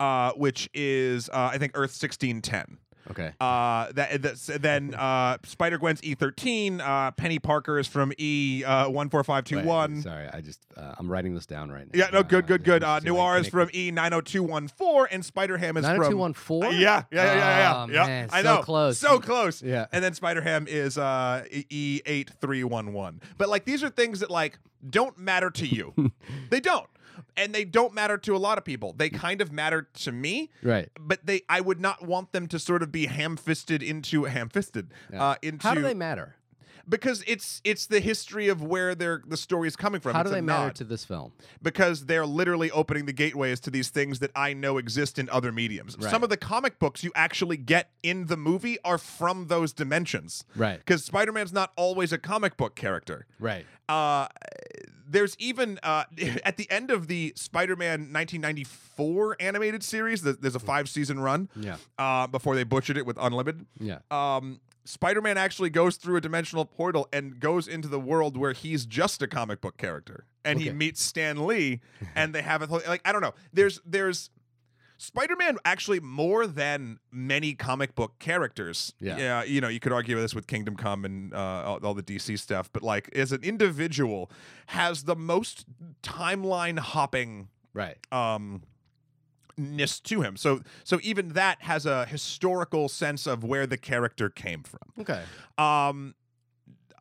[0.00, 2.78] uh, which is uh, I think Earth 1610.
[3.10, 6.80] okay, Uh, that that's, then uh, Spider Gwen's E13.
[6.80, 10.02] Uh, Peni Parker is from E uh, one four five two one.
[10.02, 11.98] Sorry, I just uh, I'm writing this down right now.
[11.98, 12.82] Yeah, no, good, good, good.
[12.82, 15.98] Uh, Noir is from E nine hundred two one four, and Spider Ham is Nine
[15.98, 16.66] from two one four.
[16.66, 17.74] Uh, yeah, yeah, yeah, yeah, yeah.
[17.76, 18.06] Oh, yeah.
[18.06, 18.98] man, I know, so close.
[18.98, 19.62] so close.
[19.62, 19.86] Yeah.
[19.92, 23.20] And then Spider Ham is uh, E eight three one one.
[23.38, 25.94] But like these are things that like don't matter to you.
[26.50, 26.86] they don't,
[27.36, 28.94] and they don't matter to a lot of people.
[28.96, 30.50] They kind of matter to me.
[30.62, 30.88] Right.
[30.98, 35.22] But they, I would not want them to sort of be ham-fisted into ham-fisted Yeah.
[35.24, 36.36] uh, into How do they matter?
[36.88, 40.14] because it's it's the history of where their the story is coming from.
[40.14, 41.32] How It's do they matter to this film?
[41.60, 45.50] because they're literally opening the gateways to these things that I know exist in other
[45.50, 45.96] mediums.
[45.98, 46.08] Right.
[46.08, 50.44] Some of the comic books you actually get in the movie are from those dimensions.
[50.54, 50.78] Right.
[50.78, 53.26] Because Spider Man's not always a comic book character.
[53.40, 53.66] Right.
[53.88, 54.28] Uh,
[55.08, 56.04] there's even uh,
[56.44, 60.22] at the end of the Spider-Man 1994 animated series.
[60.22, 61.76] There's a five-season run Yeah.
[61.98, 63.98] uh, before they butchered it with Unlimited Yeah.
[64.10, 68.86] um, Spider-Man actually goes through a dimensional portal and goes into the world where he's
[68.86, 71.80] just a comic book character, and he meets Stan Lee,
[72.14, 73.34] and they have a whole- like I don't know.
[73.52, 74.30] There's there's
[74.98, 78.94] Spider-Man actually more than many comic book characters.
[79.00, 79.42] Yeah.
[79.44, 82.38] you know, you could argue this with Kingdom Come and uh, all, all the DC
[82.38, 84.30] stuff, but like as an individual,
[84.66, 85.66] has the most
[86.02, 87.98] timeline hopping Right.
[88.10, 88.62] um
[89.58, 90.36] ness to him.
[90.36, 94.80] So so even that has a historical sense of where the character came from.
[95.00, 95.22] Okay.
[95.58, 96.14] Um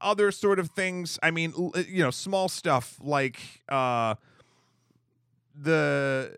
[0.01, 4.15] other sort of things, I mean, l- you know, small stuff like uh
[5.57, 6.35] the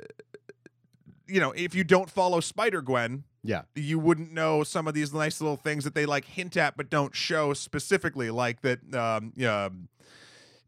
[1.27, 3.63] you know, if you don't follow Spider-Gwen, Yeah.
[3.75, 6.89] you wouldn't know some of these nice little things that they like hint at but
[6.89, 9.69] don't show specifically like that um yeah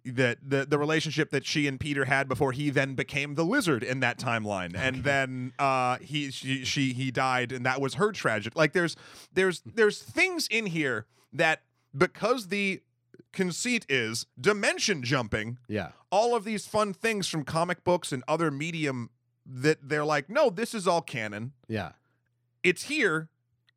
[0.06, 3.84] that the the relationship that she and Peter had before he then became the lizard
[3.84, 8.12] in that timeline and then uh he she, she he died and that was her
[8.12, 8.95] tragic like there's
[9.34, 11.62] there's there's things in here that
[11.95, 12.82] because the
[13.34, 15.89] conceit is dimension jumping Yeah.
[16.12, 19.10] all of these fun things from comic books and other medium
[19.51, 21.93] that they're like no this is all canon Yeah.
[22.63, 23.29] it's here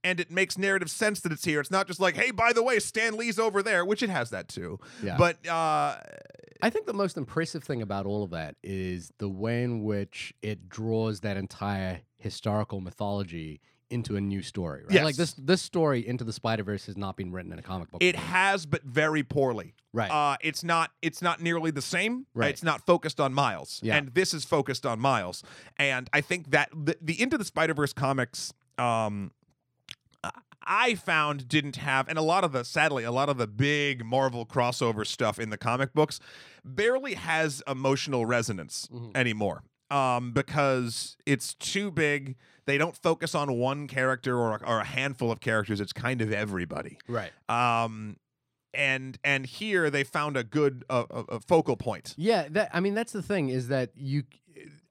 [0.04, 1.60] and it makes narrative sense that it's here.
[1.60, 4.30] It's not just like, hey, by the way, Stan Lee's over there, which it has
[4.30, 4.80] that too.
[5.00, 5.16] Yeah.
[5.16, 5.96] But uh,
[6.60, 10.34] I think the most impressive thing about all of that is the way in which
[10.42, 13.60] it draws that entire historical mythology
[13.92, 14.82] into a new story.
[14.88, 15.04] Right?
[15.04, 17.90] Like this this story into the Spider Verse has not been written in a comic
[17.90, 18.02] book.
[18.02, 18.26] it form.
[18.28, 19.74] has, but very poorly.
[19.92, 20.10] right.
[20.10, 20.90] Uh, it's not.
[21.02, 22.26] It's not nearly the same.
[22.34, 22.50] Right.
[22.50, 23.96] It's not focused on Miles, Yeah.
[23.96, 25.42] and this is focused on Miles.
[25.78, 29.30] And I think that the, the Into the Spider Verse comics, um,
[30.64, 34.04] I found didn't have, and a lot of the, sadly, a lot of the big
[34.04, 36.20] Marvel crossover stuff in the comic books
[36.64, 39.16] barely has emotional resonance Mhm.
[39.16, 39.64] anymore.
[39.92, 42.36] Um, because it's too big.
[42.64, 45.80] They don't focus on one character or, or a handful of characters.
[45.80, 46.98] It's kind of everybody.
[47.08, 47.30] right.
[47.48, 48.16] Um,
[48.74, 52.14] and and here they found a good uh, a, a focal point.
[52.16, 54.22] Yeah, that I mean that's the thing is that you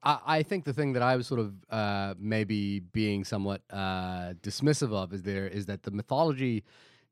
[0.03, 4.33] I, I think the thing that I was sort of uh, maybe being somewhat uh,
[4.41, 6.63] dismissive of is there is that the mythology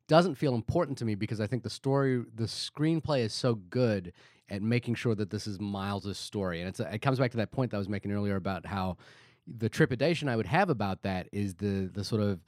[0.08, 4.12] doesn't feel important to me because I think the story the screenplay is so good
[4.50, 7.52] at making sure that this is Miles's story and it's it comes back to that
[7.52, 8.98] point that I was making earlier about how
[9.48, 12.40] the trepidation I would have about that is the the sort of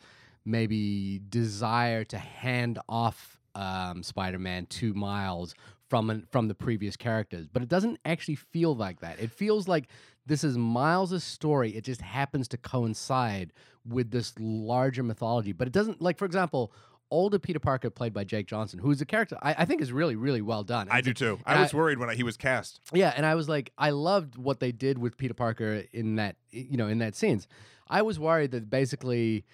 [0.45, 5.54] maybe desire to hand off um, Spider-Man to Miles
[5.89, 9.20] from an, from the previous characters, but it doesn't actually feel like that.
[9.20, 9.89] It feels like
[10.26, 11.76] this is Miles's story.
[11.76, 13.52] It just happens to coincide
[13.86, 16.02] with this larger mythology, but it doesn't.
[16.02, 16.72] Like for example,
[17.12, 20.16] older Peter Parker, played by Jake Johnson, who's a character I, I think is really
[20.16, 20.88] really well done.
[20.89, 21.39] I do too.
[21.45, 22.80] I was worried when he was cast.
[22.93, 26.38] yeah, and I was like, I loved what they did with Peter Parker in that,
[26.51, 27.47] you know, in that scenes.
[27.89, 29.45] I was worried that basically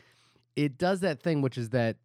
[0.55, 1.97] it does that thing, which is that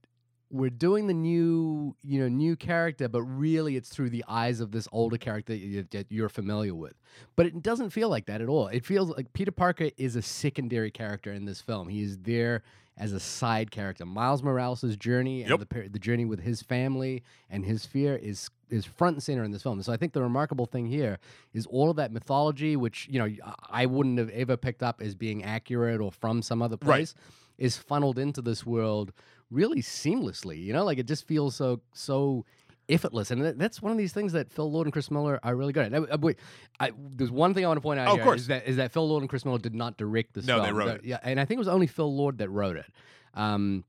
[0.50, 4.70] we're doing the new, you know, new character, but really it's through the eyes of
[4.70, 6.92] this older character that you're familiar with.
[7.36, 8.68] But it doesn't feel like that at all.
[8.68, 11.88] It feels like Peter Parker is a secondary character in this film.
[11.88, 12.62] He is there
[12.96, 14.04] as a side character.
[14.04, 18.84] Miles Morales' journey and the the journey with his family and his fear is is
[18.84, 19.82] front and center in this film.
[19.82, 21.18] So I think the remarkable thing here
[21.52, 23.28] is all of that mythology, which you know
[23.70, 26.86] I- wouldn't have ever picked up as being accurate or from some other Right.
[26.98, 27.14] place,
[27.58, 29.12] is funneled into this world
[29.50, 30.62] really seamlessly.
[30.62, 32.44] You know, like it just feels so so
[32.88, 35.54] effortless, and that- that's one of these things that Phil Lord and Chris Miller are
[35.56, 36.10] really good at.
[36.10, 36.38] Uh, wait,
[36.80, 38.40] I, there's one thing I want to point out Oh, of course.
[38.42, 40.66] is that is that Phil Lord and Chris Miller did not direct this No, film.
[40.66, 41.04] they wrote That- it.
[41.04, 42.86] Yeah, and I think it was only Phil Lord that wrote it.
[43.34, 43.84] Um,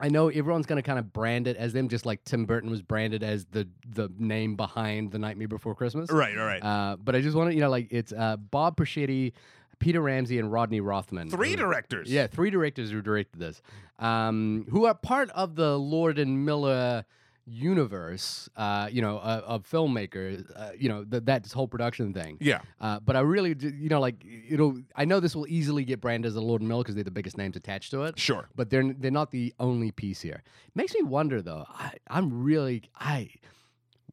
[0.00, 2.68] I know everyone's going to kind of brand it as them, just like Tim Burton
[2.68, 6.10] was branded as the the name behind The Nightmare Before Christmas.
[6.10, 6.62] Right, all right.
[6.62, 9.32] Uh, but I just want to, you know, like it's uh, Bob Persichetti,
[9.78, 11.30] Peter Ramsey, and Rodney Rothman.
[11.30, 12.10] Three who- directors.
[12.12, 13.62] Yeah, three directors who directed this,
[14.00, 17.04] um, who are part of the Lord and Miller
[17.46, 22.36] universe, uh, you know, uh, of filmmakers, uh, you know, th- that whole production thing.
[22.40, 22.60] Yeah.
[22.80, 24.80] Uh, but I really, d- you know, like it'll.
[24.96, 27.10] I know this will easily get branded as a Lord and Miller because they're the
[27.10, 28.18] biggest names attached to it.
[28.18, 28.48] Sure.
[28.54, 30.42] But they're they're not the only piece here.
[30.74, 31.64] Makes me wonder though.
[31.68, 33.30] I, I'm really I.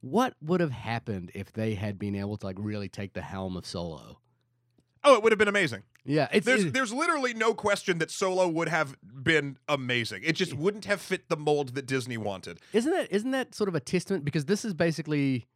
[0.01, 3.55] What would have happened if they had been able to like really take the helm
[3.55, 4.19] of Solo?
[5.03, 5.83] Oh, it would have been amazing.
[6.03, 10.23] Yeah, it's There's it- there's literally no question that Solo would have been amazing.
[10.23, 12.59] It just wouldn't have fit the mold that Disney wanted.
[12.73, 15.47] Isn't that isn't that sort of a testament because this is basically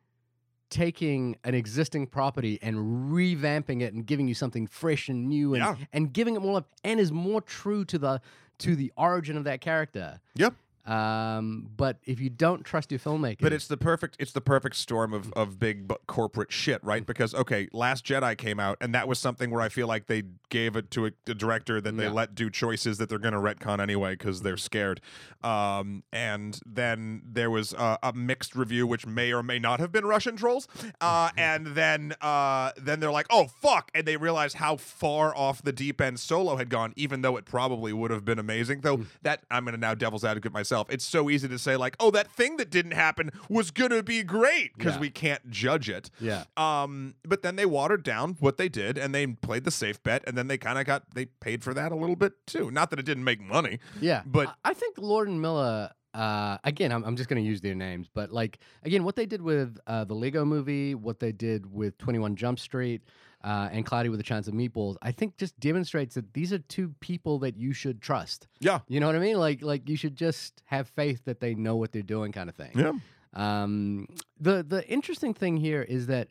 [0.69, 2.77] taking an existing property and
[3.11, 5.75] revamping it and giving you something fresh and new and Yeah.
[5.93, 8.21] and giving it more life and is more true to the
[8.57, 10.19] to the origin of that character.
[10.35, 10.53] Yep.
[10.85, 14.75] Um, but if you don't trust your filmmaking, But it's the perfect it's the perfect
[14.75, 17.05] storm of, of big bu- corporate shit, right?
[17.05, 20.23] Because okay, Last Jedi came out, and that was something where I feel like they
[20.49, 22.11] gave it to a, a director that they Yeah.
[22.11, 25.01] let do choices that they're going to retcon anyway because they're scared.
[25.43, 29.91] Um, and then there was uh, a mixed review, which may or may not have
[29.91, 30.67] been Russian trolls.
[31.01, 35.63] Uh, and then uh, then they're like, oh fuck, and they realized how far off
[35.63, 38.81] the deep end Solo had gone, even though it probably would have been amazing.
[38.81, 40.74] Though that I'm going to now devil's advocate myself.
[40.89, 44.03] It's so easy to say like, oh, that thing that didn't happen was going to
[44.03, 44.99] be great because Yeah.
[45.01, 46.09] we can't judge it.
[46.19, 46.43] yeah.
[46.57, 50.23] Um, but then they watered down what they did and they played the safe bet,
[50.27, 52.71] and then they kind of got they paid for that a little bit too.
[52.71, 53.79] Not that it didn't make money.
[54.01, 55.91] Yeah, But- I I think Lord and Miller.
[56.13, 59.25] Uh, again, I'm, I'm just going to use their names, but like again, what they
[59.25, 63.01] did with uh, the Lego Movie, what they did with 21 Jump Street,
[63.45, 66.57] uh, and Cloudy with a Chance of Meatballs, I think just demonstrates that these are
[66.57, 68.47] two people that you should trust.
[68.59, 68.79] Yeah.
[68.87, 69.37] You know what I mean?
[69.37, 72.55] Like like you should just have faith that they know what they're doing, kind of
[72.55, 72.71] thing.
[72.75, 72.93] Yeah.
[73.33, 74.07] Um,
[74.39, 76.29] the the interesting thing here is that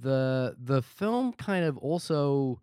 [0.00, 2.60] the the film kind of also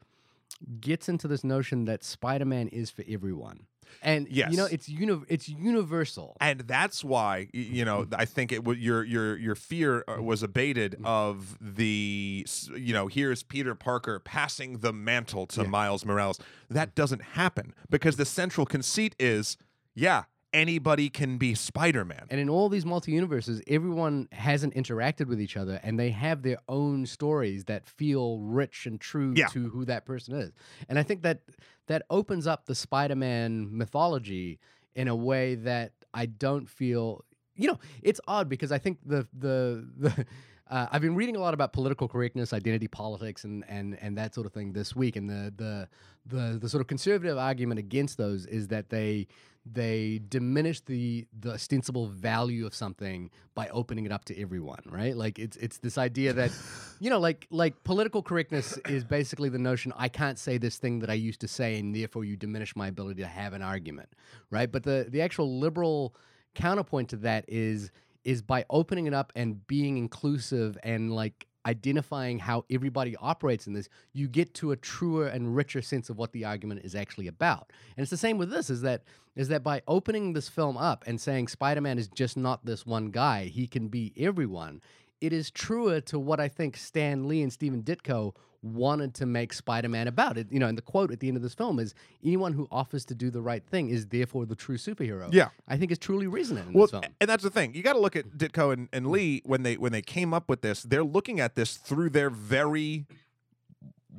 [0.80, 3.66] gets into this notion that Spider-Man is for everyone.
[4.02, 6.38] And you know, it's uni- it's universal.
[6.42, 10.44] and that's why you know I think it would your your your fear uh, was
[10.44, 16.40] abated of the you know here's Peter Parker passing the mantle to Miles Morales.
[16.70, 19.58] That doesn't happen because the central conceit is
[19.96, 20.24] yeah
[20.54, 22.26] anybody can be Spider-Man.
[22.30, 26.58] And in all these multi-universes, everyone hasn't interacted with each other and they have their
[26.68, 29.47] own stories that feel rich and true Yeah.
[29.47, 30.52] to who that person is.
[30.88, 31.41] And I think that
[31.88, 34.60] that opens up the Spider-Man mythology
[34.95, 37.24] in a way that I don't feel
[37.60, 40.26] you know, it's odd because I think the the the
[40.70, 44.34] uh, I've been reading a lot about political correctness, identity politics, and and and that
[44.34, 45.16] sort of thing this week.
[45.16, 45.88] And the the
[46.26, 49.28] the the sort of conservative argument against those is that they
[49.66, 55.18] they diminish the the ostensible value of something by opening it up to everyone, right?
[55.18, 56.51] Like it's it's this idea that
[56.99, 60.99] you know, like like political correctness is basically the notion I can't say this thing
[60.99, 64.10] that I used to say, and therefore you diminish my ability to have an argument,
[64.49, 64.72] right?
[64.72, 66.16] But the the actual liberal
[66.56, 67.91] counterpoint to that is
[68.24, 73.74] is by opening it up and being inclusive and like identifying how everybody operates in
[73.74, 77.28] this you get to a truer and richer sense of what the argument is actually
[77.28, 77.72] about.
[77.95, 79.04] And it's the same with this is that
[79.36, 83.12] is that by opening this film up and saying spider-man is just not this one
[83.12, 84.82] guy he can be everyone
[85.22, 89.53] it is truer to what I think Stan Lee and Stephen Ditko wanted to make
[89.53, 90.38] Spider-Man about.
[90.38, 91.93] It, you know, and the quote at the end of this film is,
[92.24, 95.49] "Anyone who offers to do the right thing is therefore the true superhero." Yeah.
[95.67, 97.03] I think is truly resonant in Well, this film.
[97.22, 97.74] and that's the thing.
[97.74, 99.13] You got to look at Ditko and, and mm-hmm.
[99.13, 100.84] Lee when they when they came up with this.
[100.84, 103.05] They're looking at this through their very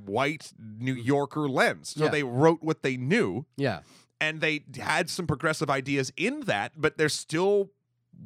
[0.05, 1.07] white New mm-hmm.
[1.07, 1.91] Yorker lens.
[1.91, 2.11] So Yeah.
[2.11, 3.81] they wrote what they knew, Yeah.
[4.21, 7.71] and they had some progressive ideas in that, but they're still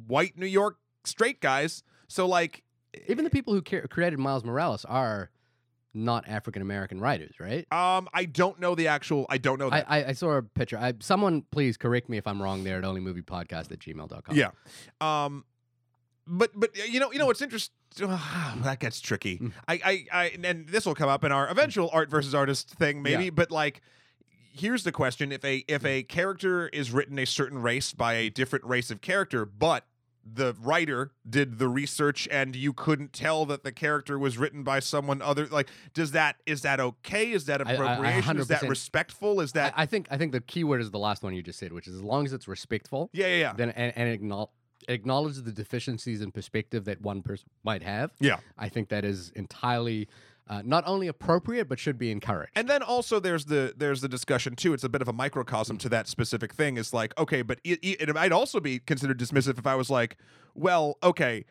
[0.07, 1.83] white New York straight guys.
[2.07, 2.63] So like,
[3.07, 5.29] Even the people who created Miles Morales are
[5.95, 7.65] not African American writers, right?
[7.71, 9.25] um, I don't know the actual.
[9.29, 9.85] I don't know I, that.
[9.91, 10.77] I, I saw a picture.
[10.77, 14.35] I, someone please correct me if I'm wrong there at onlymoviepodcast at gmail.com.
[14.35, 14.49] yeah.
[14.99, 15.45] Um,
[16.27, 17.73] but but you know you know what's interesting.
[17.97, 19.37] that gets tricky.
[19.37, 19.51] Mm.
[19.67, 23.01] I I, I and this will come up in our eventual art versus artist thing
[23.01, 23.25] maybe.
[23.25, 23.29] Yeah.
[23.31, 23.81] But like.
[24.57, 28.29] Here's the question: If a if a character is written a certain race by a
[28.29, 29.83] different race of character, but
[30.25, 34.79] the writer did the research and you couldn't tell that the character was written by
[34.79, 37.31] someone other like does that is that okay?
[37.31, 38.39] Is that I- I appropriation?
[38.39, 39.39] Is that respectful?
[39.39, 41.43] Is that I, I think I think the key word is the last one you
[41.43, 43.53] just said, which is as long as it's respectful, yeah yeah yeah.
[43.53, 44.49] then and, and acknowl-
[44.87, 48.11] acknowledge the deficiencies in perspective that one person might have.
[48.19, 48.37] yeah.
[48.57, 50.07] I think that is entirely
[50.47, 52.51] uh, not only appropriate but should be encouraged.
[52.55, 54.73] And then also there's the there's the discussion too.
[54.73, 56.77] It's a bit of a microcosm to that specific thing.
[56.77, 60.17] Is like okay, but it, it, might also be considered dismissive if I was like,
[60.53, 61.45] well, okay,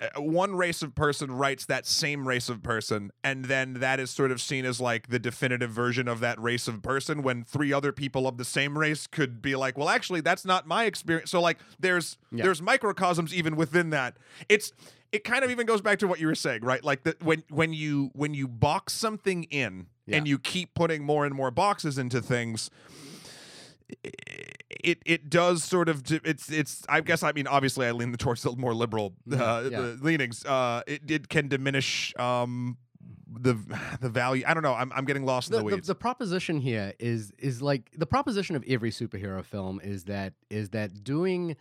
[0.00, 4.10] Uh, one race of person writes that same race of person, and then that is
[4.10, 7.22] sort of seen as like the definitive version of that race of person.
[7.22, 10.66] When three other people of the same race could be like, well, actually, that's not
[10.66, 11.30] my experience.
[11.30, 12.44] So like, there's Yeah.
[12.44, 14.16] there's microcosms even within that.
[14.48, 14.72] It's
[15.12, 16.82] it kind of even goes back to what you were saying, right?
[16.82, 21.24] Like that when when you when you box something in and you keep putting more
[21.26, 22.70] and more boxes into things
[24.04, 28.42] it it does sort of it's it's I guess I mean obviously I lean towards
[28.42, 29.80] the more liberal uh, Mhm, yeah.
[29.80, 32.76] the leanings uh it, it can diminish um
[33.28, 33.54] the
[34.00, 35.94] the value I don't know I'm I'm getting lost in the, the the, weeds the
[35.94, 41.04] proposition here is is like the proposition of every superhero film is that is that
[41.04, 41.56] doing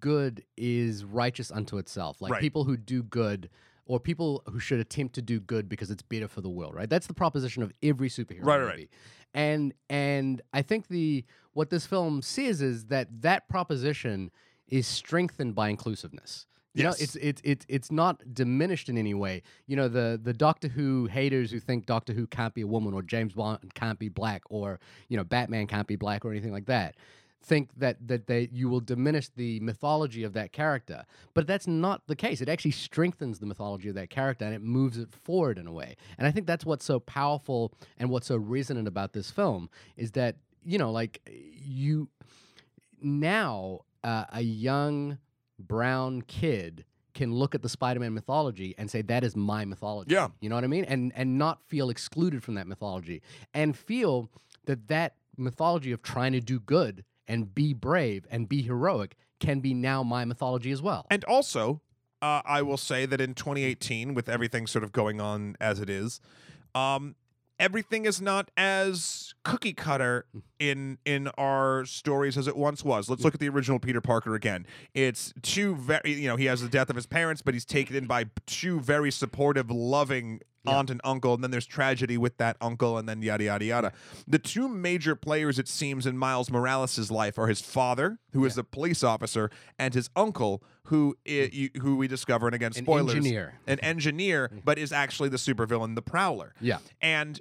[0.00, 2.20] good is righteous unto itself.
[2.20, 2.40] Like Right.
[2.40, 3.48] people who do good
[3.86, 6.90] or people who should attempt to do good because it's better for the world, right?
[6.90, 8.90] That's the proposition of every superhero Right, right, right.
[9.34, 11.24] And and I think the
[11.58, 14.30] what this film says is that that proposition
[14.68, 16.46] is strengthened by inclusiveness.
[16.72, 17.00] You Yes.
[17.00, 19.42] know, it's it's it's it's not diminished in any way.
[19.66, 22.94] You know, the the Doctor Who haters who think Doctor Who can't be a woman
[22.94, 24.78] or James Bond can't be black or
[25.08, 26.94] you know Batman can't be black or anything like that
[27.42, 31.04] think that that they you will diminish the mythology of that character
[31.34, 34.60] but that's not the case it actually strengthens the mythology of that character and it
[34.60, 38.26] moves it forward in a way and i think that's what's so powerful and what's
[38.26, 40.34] so resonant about this film is that
[40.64, 42.08] you know like you
[43.00, 45.18] now uh, a young
[45.58, 46.84] brown kid
[47.14, 50.14] can look at the Spider-Man mythology and say that is my mythology.
[50.14, 50.28] Yeah.
[50.40, 50.84] You know what I mean?
[50.84, 54.30] And and not feel excluded from that mythology and feel
[54.66, 59.60] that that mythology of trying to do good and be brave and be heroic can
[59.60, 61.06] be now my mythology as well.
[61.10, 61.80] And also,
[62.22, 65.90] uh, I will say that in 2018, with everything sort of going on as it
[65.90, 66.20] is,
[66.74, 67.14] um,
[67.58, 70.38] everything is not as cookie cutter hmm.
[70.58, 73.08] in in our stories as it once was.
[73.08, 73.36] Let's look hmm.
[73.36, 74.66] at the original Peter Parker again.
[74.94, 77.96] It's two very, you know, he has the death of his parents, but he's taken
[77.96, 80.76] in by two very supportive, loving Yeah.
[80.78, 83.92] aunt and uncle, and then there's tragedy with that uncle, and then yada yada yada.
[84.26, 88.58] The two major players, it seems, in Miles Morales' life are his father, who is
[88.58, 91.80] a police officer, and his uncle, who i- hmm.
[91.80, 93.54] who we discover, and again, spoilers, An engineer.
[93.66, 96.78] an engineer, but is actually the supervillain, the Prowler Yeah.
[97.00, 97.40] and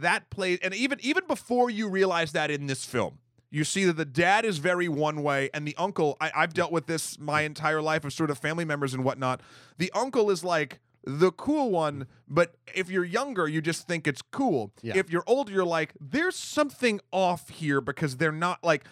[0.00, 3.18] that plays and even even before you realize that in this film
[3.50, 6.72] you see that the dad is very one way and the uncle I, i've dealt
[6.72, 9.40] with this my entire life of sort of family members and whatnot.
[9.78, 14.22] The uncle is like the cool one but if you're younger you just think it's
[14.22, 14.72] cool.
[14.82, 14.96] Yeah.
[14.96, 18.84] if you're older you're like there's something off here because they're not like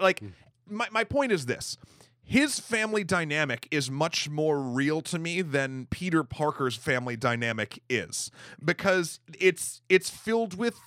[0.00, 0.28] like hmm.
[0.68, 1.78] my, my point is this
[2.32, 8.30] his family dynamic is much more real to me than Peter Parker's family dynamic is
[8.64, 10.80] because it's it's filled with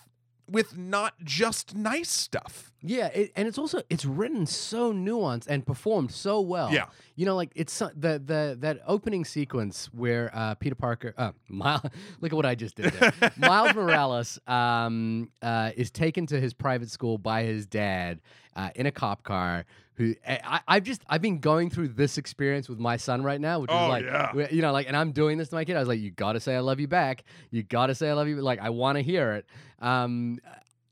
[0.50, 2.74] with not just nice stuff.
[2.86, 6.72] Yeah, it, and it's also it's written so nuanced and performed so well.
[6.72, 6.86] Yeah.
[7.16, 11.82] you know, like it's the the that opening sequence where uh, Peter Parker, uh, Miles,
[12.22, 13.32] look at what I just did there.
[13.38, 18.22] Miles Morales um, uh, is taken to his private school by his dad
[18.56, 19.66] uh, in a cop car.
[19.98, 23.60] Who I, I've just I've been going through this experience with my son right now,
[23.60, 24.48] which is Oh, like yeah.
[24.52, 25.78] you know, like, and I'm doing this to my kid.
[25.78, 27.24] I was like, you got to say I love you back.
[27.50, 28.36] You got to say I love you.
[28.42, 29.46] Like, I want to hear it.
[29.80, 30.40] Um,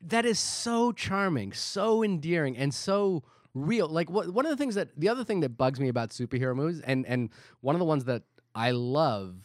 [0.07, 3.23] that is so charming, so endearing, and so
[3.53, 3.87] real.
[3.87, 6.55] Like, what one of the things that the other thing that bugs me about superhero
[6.55, 7.29] movies, and and
[7.61, 8.23] one of the ones that
[8.55, 9.35] I love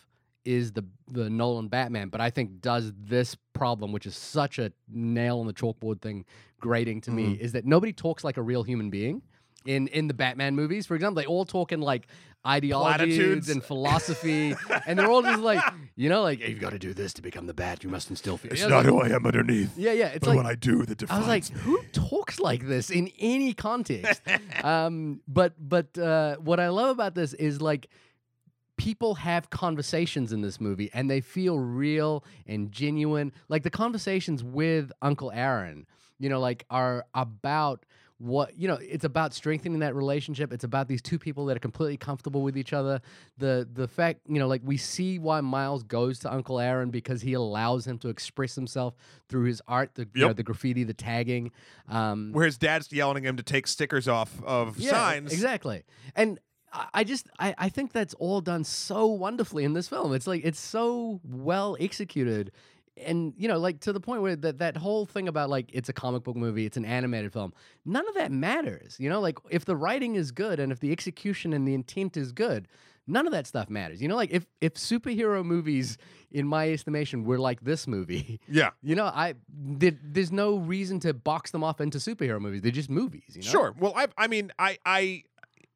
[0.45, 4.73] is the the Nolan Batman, but I think does this problem, which is such a
[4.89, 6.25] nail on the chalkboard thing,
[6.61, 7.45] grating to me, mm-hmm.
[7.45, 9.23] is that nobody talks like a real human being.
[9.67, 12.07] In, in the Batman movies, for example, they all talk in like
[12.49, 13.49] ideologies Platitudes.
[13.51, 14.55] and philosophy,
[14.87, 15.63] and they're all just like,
[15.97, 17.85] you know, like you've got to do this to become the bat.
[17.85, 18.53] You must instill fear.
[18.53, 19.77] It's not like- who I am underneath.
[19.77, 20.07] yeah, yeah.
[20.09, 21.61] It's but like when I do, the I was like, me.
[21.61, 24.23] who talks like this in any context?
[24.65, 27.89] um, but but uh, what I love about this is like
[28.77, 33.33] people have conversations in this movie and they feel real and genuine.
[33.49, 35.87] Like the conversations with Uncle Aaron,
[36.19, 37.85] you know, like are about
[38.19, 41.61] what you know it's about strengthening that relationship it's about these two people that are
[41.61, 43.01] completely comfortable with each other
[43.39, 47.23] the the fact you know like we see why miles goes to uncle aaron because
[47.23, 48.95] he allows him to express himself
[49.29, 51.53] through his art the you know, the graffiti the tagging
[51.89, 55.33] um Where his dad's yelling at him to take stickers off of yeah, signs.
[55.33, 55.85] Exactly.
[56.15, 56.39] And
[56.73, 60.13] I I just I, I think that's all done so wonderfully in this film.
[60.13, 62.53] It's like it's so well executed.
[63.05, 65.89] And you know, like to the point where that that whole thing about like it's
[65.89, 67.53] a comic book movie, it's an animated film.
[67.85, 68.97] None of that matters.
[68.99, 72.17] You know, like if the writing is good and if the execution and the intent
[72.17, 72.69] is good,
[73.07, 74.01] none of that stuff matters.
[74.03, 75.99] You know, like if if superhero movies,
[76.31, 78.71] in my estimation, were like this movie, Yeah.
[78.83, 82.63] you know, I there, there's no reason to box them off into superhero movies.
[82.63, 83.31] They're just movies.
[83.35, 83.49] You know?
[83.49, 83.75] Sure.
[83.79, 85.23] Well, I I mean, I I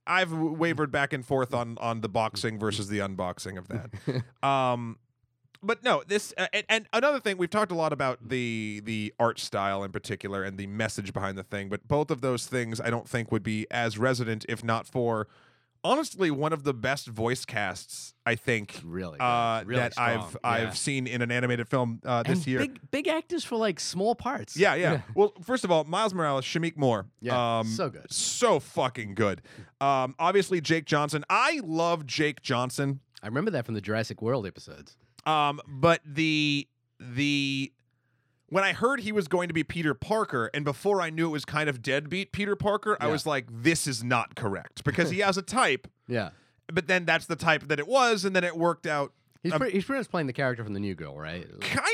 [0.06, 4.24] I've wavered back and forth on on the boxing versus the unboxing of that.
[4.46, 4.98] um
[5.62, 9.14] but no, this uh, and, and another thing we've talked a lot about the the
[9.18, 12.80] art style in particular and the message behind the thing, but both of those things
[12.80, 15.28] I don't think would be as resident if not for
[15.84, 20.38] honestly one of the best voice casts I think Really, uh, Really that I've strong.
[20.44, 22.58] I've seen in an animated film uh, this and year.
[22.60, 24.56] Big big actors for like small parts.
[24.56, 25.00] Yeah, yeah.
[25.14, 27.06] Well, first of all, Miles Morales, Shameik Moore.
[27.20, 28.12] Yeah, um, so good.
[28.12, 29.42] So fucking good.
[29.80, 31.24] Um, obviously, Jake Johnson.
[31.28, 33.00] I love Jake Johnson.
[33.22, 34.96] I remember that from the Jurassic World episodes.
[35.24, 36.66] Um, but the
[36.98, 37.72] the
[38.48, 41.30] when I heard he was going to be Peter Parker, and before I knew it
[41.32, 45.18] was kind of deadbeat Peter Parker, I was like, this is not correct because he
[45.26, 46.30] has a type, Yeah.
[46.70, 49.12] but then that's the type that it was, and then it worked out.
[49.42, 51.46] He's, Um, pretty, he's pretty much playing the character from the New Girl, right?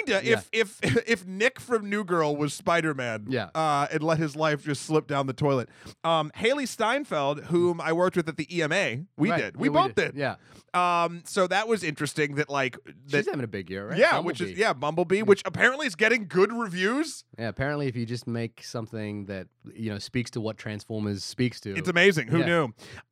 [0.07, 0.21] Kinda.
[0.25, 0.41] Yeah.
[0.53, 3.51] If if if Nick from New Girl was Spider Man, Yeah.
[3.55, 5.69] uh, and let his life just slip down the toilet.
[6.05, 9.41] Um, Hailee Steinfeld, whom I worked with at the EMA, we Right.
[9.41, 9.57] did.
[9.57, 10.15] We Yeah, both did.
[10.15, 10.37] Yeah.
[10.75, 12.35] Um, so that was interesting.
[12.37, 13.19] That like that.
[13.19, 13.99] She's having a big year, right?
[13.99, 17.25] Yeah, which is yeah, Bumblebee, which apparently is getting good reviews.
[17.39, 21.59] Yeah, apparently, if you just make something that you know speaks to what Transformers speaks
[21.61, 22.29] to, It's amazing.
[22.29, 22.47] Who Yeah.
[22.47, 22.69] knew?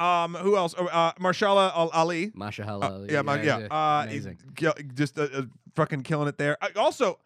[0.07, 0.74] Um, who else?
[0.78, 2.30] Oh, Uh, Mahershala Al Ali.
[2.34, 3.11] Masha Uh, Halal.
[3.11, 3.66] yeah, my, yeah.
[3.70, 4.39] Uh, amazing.
[4.95, 5.43] just uh, uh,
[5.76, 6.56] fucking killing it there.
[6.60, 7.18] Uh, also,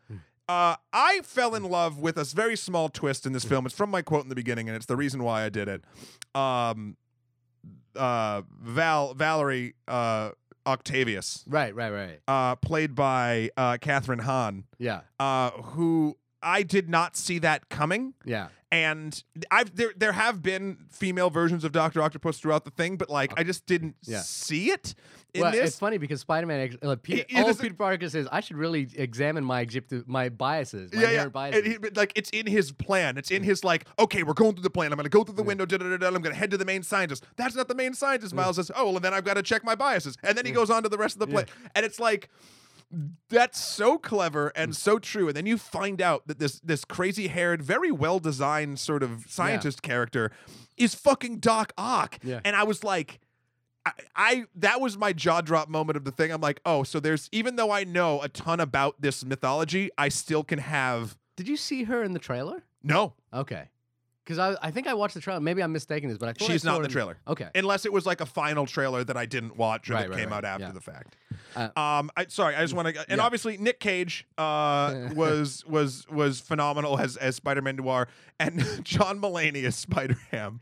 [0.49, 3.65] uh, I fell in love with a very small twist in this film.
[3.67, 5.83] It's from my quote in the beginning, and it's the reason why I did it.
[6.35, 6.97] Um,
[7.97, 10.31] uh, Val Valerie uh,
[10.67, 12.21] Octavius, Right, right, right.
[12.29, 18.15] uh, played by uh, Kathryn Hahn, Yeah, uh, who I did not see that coming.
[18.25, 18.49] yeah.
[18.73, 19.21] And
[19.51, 23.33] I've there there have been female versions of Doctor Octopus throughout the thing, but like
[23.37, 24.21] I just didn't Yeah.
[24.21, 24.95] see it
[25.35, 25.71] in well, this.
[25.71, 29.63] it's funny because Spider-Man, ex- uh, Peter, Peter Parker says, "I should really examine my
[29.63, 31.27] Egypt- my biases, my yeah, yeah.
[31.29, 33.19] biases." And he, like it's in his plan.
[33.19, 34.93] It's in his like, okay, we're going through the plan.
[34.93, 35.67] I'm going to go through the window.
[35.67, 37.25] Da, da, da, da, I'm going to head to the main scientist.
[37.35, 38.33] That's not the main scientist.
[38.35, 40.17] Miles says, oh, well, and then I've got to check my biases.
[40.23, 41.47] And then he goes on to the rest of the plan.
[41.75, 42.31] And it's like.
[43.29, 45.29] That's so clever and so true.
[45.29, 49.25] And then you find out that this this crazy haired, very well designed sort of
[49.29, 50.33] scientist character
[50.77, 52.19] is fucking Doc Ock.
[52.23, 52.41] Yeah.
[52.45, 53.21] And I was like,
[53.87, 56.33] I, I that was my jaw drop moment of the thing.
[56.33, 60.09] I'm like, oh, so there's even though I know a ton about this mythology, I
[60.09, 62.65] still can have Did you see her in the trailer?
[62.83, 63.15] no.
[63.33, 63.69] Okay,
[64.31, 65.41] because I I think I watched the trailer.
[65.41, 67.17] Maybe I'm mistaken this, but I thought She's saw not in the trailer.
[67.27, 70.11] Okay, Unless it was like a final trailer that I didn't watch or Right, that
[70.11, 70.37] right, came right.
[70.39, 70.73] out after Yeah.
[70.73, 71.17] the fact.
[71.57, 73.25] Uh, um, I sorry, I just want to, and Yeah.
[73.25, 78.07] obviously Nick Cage uh, was was was phenomenal as as Spider Man Noir,
[78.39, 80.61] and John Mulaney as Spider Ham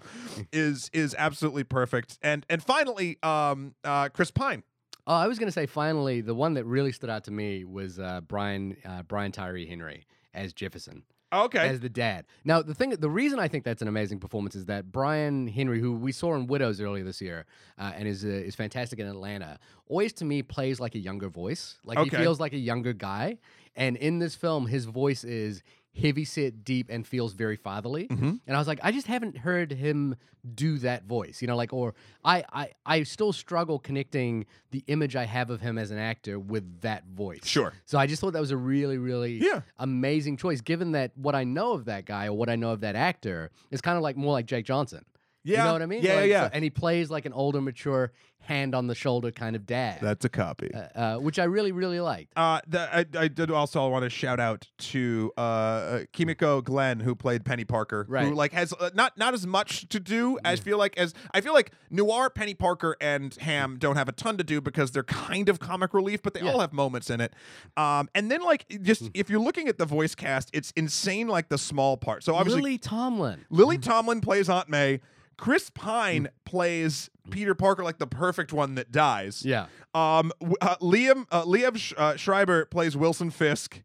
[0.52, 2.18] is is absolutely perfect.
[2.22, 4.62] And and finally, um, uh, Chris Pine.
[5.06, 7.98] Oh, I was gonna say finally, the one that really stood out to me was
[7.98, 11.02] uh, Brian uh, Brian Tyree Henry as Jefferson.
[11.30, 12.24] Okay, as the dad.
[12.44, 15.78] Now, the thing, the reason I think that's an amazing performance is that Brian Henry,
[15.80, 17.44] who we saw in Widows earlier this year,
[17.78, 19.58] uh, and is uh, is fantastic in Atlanta,
[19.88, 21.78] always to me plays like a younger voice.
[21.84, 22.16] Like Okay.
[22.16, 23.38] he feels like a younger guy,
[23.76, 25.62] and in this film, his voice is
[25.98, 28.06] heavy set, deep, and feels very fatherly.
[28.08, 28.40] Mhm.
[28.46, 30.16] And I was like, I just haven't heard him
[30.54, 31.94] do that voice, you know, like, or
[32.24, 36.38] I, I, I still struggle connecting the image I have of him as an actor
[36.38, 37.44] with that voice.
[37.44, 37.72] sure.
[37.84, 39.62] So I just thought that was a really, really Yeah.
[39.78, 42.80] amazing choice, given that what I know of that guy or what I know of
[42.80, 45.04] that actor is kind of like more like Jake Johnson.
[45.48, 45.64] You Yeah.
[45.64, 46.02] know what I mean?
[46.02, 46.42] Yeah, yeah, Like, yeah.
[46.44, 49.98] so- and he plays like an older, mature, hand on the shoulder kind of dad,
[50.00, 50.70] That's a copy.
[50.72, 52.32] uh, uh, which I really, really liked.
[52.34, 57.00] Uh, the, I, I did also want to shout out to uh, uh, Kimiko Glenn
[57.00, 60.60] who played Peni Parker, who like has uh, not not as much to do as
[60.60, 64.38] feel like as I feel like Noir, Peni Parker, and Ham don't have a ton
[64.38, 66.52] to do because they're kind of comic relief, but they Yeah.
[66.52, 67.34] all have moments in it.
[67.76, 71.28] Um, and then like just if you're looking at the voice cast, it's insane.
[71.28, 72.24] Like the small part.
[72.24, 73.44] So obviously Lily Tomlin.
[73.50, 75.00] Lily Tomlin plays Aunt May.
[75.38, 79.44] Chris Pine plays Peter Parker, like the perfect one that dies.
[79.44, 79.66] Yeah.
[79.94, 83.82] Um, uh, Liam uh, Liev Sch- uh, Schreiber plays Wilson Fisk.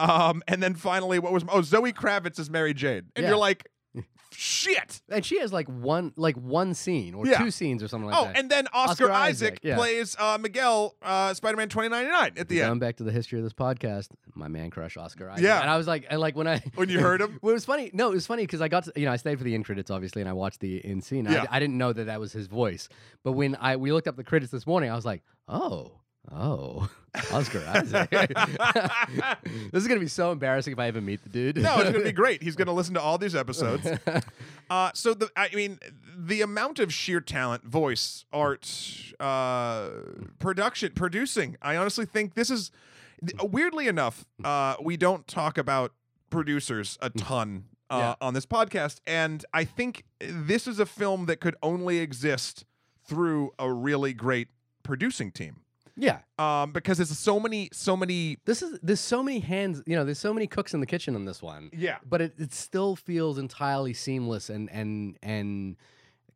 [0.00, 3.28] Um, and then finally, what was oh Zoe Kravitz is Mary Jane, and Yeah.
[3.30, 3.66] you're like,
[4.38, 5.02] shit.
[5.08, 7.38] And she has like one like one scene or Yeah.
[7.38, 8.38] two scenes or something like oh, that.
[8.38, 9.76] and then Oscar, Oscar Isaac, Isaac, yeah.
[9.76, 12.60] plays uh, Miguel uh, Spider-Man 2099 at the end.
[12.60, 12.80] Going end.
[12.80, 15.42] back to the history of this podcast, my man crush Oscar Isaac.
[15.44, 15.60] Yeah.
[15.60, 17.38] and I was like, and like when I When you heard him?
[17.42, 17.90] well, it was funny.
[17.92, 19.64] No, it was funny because I got to, you know I stayed for the end
[19.64, 21.24] credits obviously, and I watched the in scene.
[21.24, 21.46] Yeah.
[21.50, 22.88] I, I didn't know that that was his voice,
[23.24, 25.92] but when I we looked up the credits this morning, I was like, oh.
[26.32, 26.88] Oh,
[27.32, 28.10] Oscar Isaac.
[29.72, 31.56] this is gonna be so embarrassing if I ever meet the dude.
[31.56, 32.42] no, it's gonna be great.
[32.42, 33.86] He's gonna listen to all these episodes.
[34.70, 35.78] Uh, so the I mean
[36.16, 38.68] the amount of sheer talent, voice, art,
[39.20, 39.88] uh,
[40.38, 41.56] production, producing.
[41.62, 42.70] I honestly think this is
[43.42, 44.26] weirdly enough.
[44.44, 45.92] Uh, we don't talk about
[46.30, 48.14] producers a ton uh, Yeah.
[48.26, 52.64] on this podcast, and I think this is a film that could only exist
[53.06, 54.48] through a really great
[54.82, 55.60] producing team.
[55.98, 56.20] Yeah.
[56.38, 58.38] Um, because there's so many, so many.
[58.44, 61.14] This is there's so many hands, you know, there's so many cooks in the kitchen
[61.14, 61.70] on this one.
[61.72, 61.98] Yeah.
[62.08, 65.76] But it, it still feels entirely seamless and and and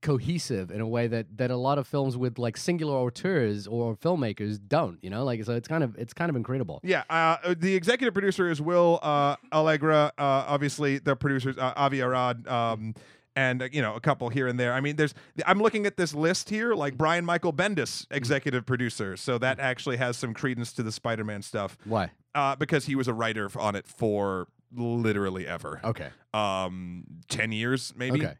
[0.02, 3.96] cohesive in a way that that a lot of films with like singular auteurs or
[3.96, 5.24] filmmakers don't, you know?
[5.24, 6.80] Like so it's kind of it's kind of incredible.
[6.82, 10.12] Yeah, uh, the executive producer is Will uh, Allegra.
[10.18, 12.94] Uh, obviously, the producers uh, Avi Arad, um,
[13.36, 14.72] and uh, you know a couple here and there.
[14.72, 15.14] I mean, there's.
[15.46, 19.16] I'm looking at this list here, like Brian Michael Bendis, executive producer.
[19.16, 22.10] So that actually has some credence to the Spider-Man stuff, Why?
[22.34, 25.80] uh, because he was a writer on it for literally ever.
[25.84, 26.08] Okay.
[26.34, 28.24] Um, ten years maybe.
[28.24, 28.34] Okay.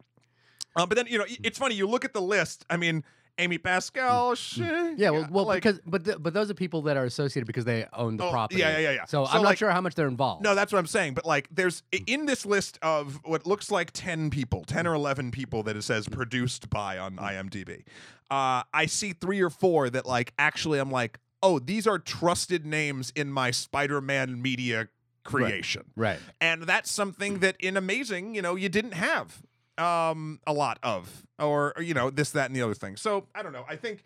[0.74, 1.74] Uh, but then you know, it's funny.
[1.74, 2.64] You look at the list.
[2.70, 3.05] I mean,
[3.39, 4.35] Amy Pascal.
[4.35, 4.95] sh- Mm.
[4.99, 7.64] Yeah, well, well like- because but th- but those are people that are associated because
[7.64, 8.61] they own the Oh, property.
[8.61, 9.05] yeah, yeah, yeah.
[9.07, 10.43] So, So, I'm like- not sure how much they're involved.
[10.43, 11.14] No, that's what I'm saying.
[11.14, 15.30] But like, there's in this list of what looks like ten people, ten or eleven
[15.30, 17.85] people that it says produced by on IMDb.
[18.30, 22.64] Uh, I see three or four that like actually I'm like, oh, these are trusted
[22.64, 24.89] names in my Spider-Man media
[25.24, 26.18] creation, Right.
[26.41, 29.43] and that's something that in Amazing, you know, you didn't have
[29.78, 32.96] um a lot of, or, you know, this, that, and the other thing.
[32.96, 33.64] So I don't know.
[33.68, 34.04] I think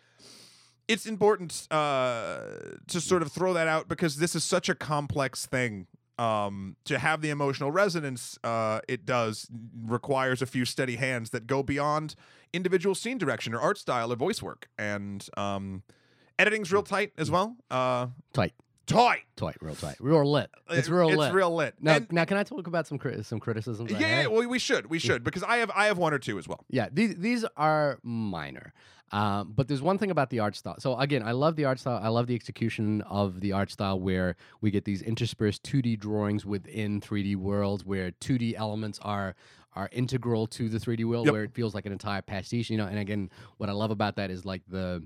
[0.87, 2.39] it's important uh,
[2.87, 5.87] to sort of throw that out because this is such a complex thing.
[6.19, 9.47] Um, to have the emotional resonance uh, it does
[9.85, 12.15] requires a few steady hands that go beyond
[12.51, 14.67] individual scene direction or art style or voice work.
[14.79, 15.83] And um,
[16.39, 17.55] editing's real tight as well.
[17.69, 18.53] Uh, Tight.
[18.87, 19.23] Tight.
[19.35, 19.97] Tight, real tight.
[19.99, 20.49] Real lit.
[20.71, 21.33] It's It- real it's lit.
[21.33, 21.75] real lit.
[21.79, 23.91] Now, And- now can I talk about some cri- some criticisms?
[23.91, 26.39] Yeah, yeah, well, we should, we should, because I have, I have one or two
[26.39, 26.65] as well.
[26.69, 28.73] Yeah, these these are minor.
[29.09, 30.75] Um, but there's one thing about the art style.
[30.79, 31.97] So again, I love the art style.
[32.03, 36.45] I love the execution of the art style where we get these interspersed 2D drawings
[36.45, 39.35] within 3D worlds, where 2D elements are
[39.75, 41.31] are integral to the 3D world, Yep.
[41.33, 42.69] where it feels like an entire pastiche.
[42.71, 45.03] You know, and again, what I love about that is like the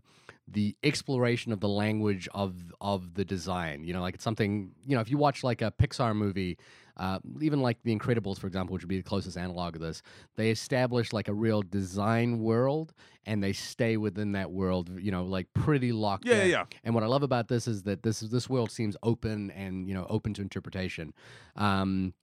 [0.52, 3.84] the exploration of the language of of the design.
[3.84, 4.72] You know, like it's something.
[4.86, 6.58] You know, if you watch like a Pixar movie.
[6.98, 10.04] Uh, even like The Incredibles, for example, which would be the closest analog of this,
[10.36, 12.94] they establish like a real design world,
[13.26, 14.90] and they stay within that world.
[15.00, 16.26] You know, like pretty locked.
[16.26, 16.50] Yeah, yeah, in.
[16.50, 16.64] yeah.
[16.84, 19.88] And what I love about this is that this is this world seems open and
[19.88, 21.14] you know open to interpretation.
[21.56, 22.14] Um,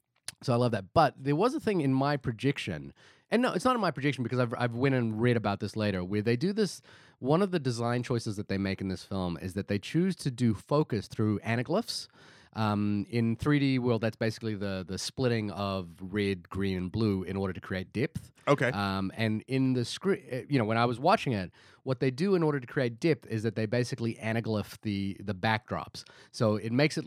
[0.42, 0.84] so I love that.
[0.94, 2.92] But there was a thing in my projection,
[3.30, 5.76] and no, it's not in my projection because I've I've went and read about this
[5.76, 6.80] later, where they do this.
[7.18, 10.14] One of the design choices that they make in this film is that they choose
[10.16, 12.08] to do focus through anaglyphs.
[12.54, 17.36] Um, in 3D world, that's basically the the splitting of red, green, and blue in
[17.36, 18.32] order to create depth.
[18.46, 18.70] Okay.
[18.70, 21.52] Um, and in the screen, you know, when I was watching it,
[21.88, 25.34] what they do in order to create depth is that they basically anaglyph the the
[25.34, 26.04] backdrops.
[26.32, 27.06] So it makes it,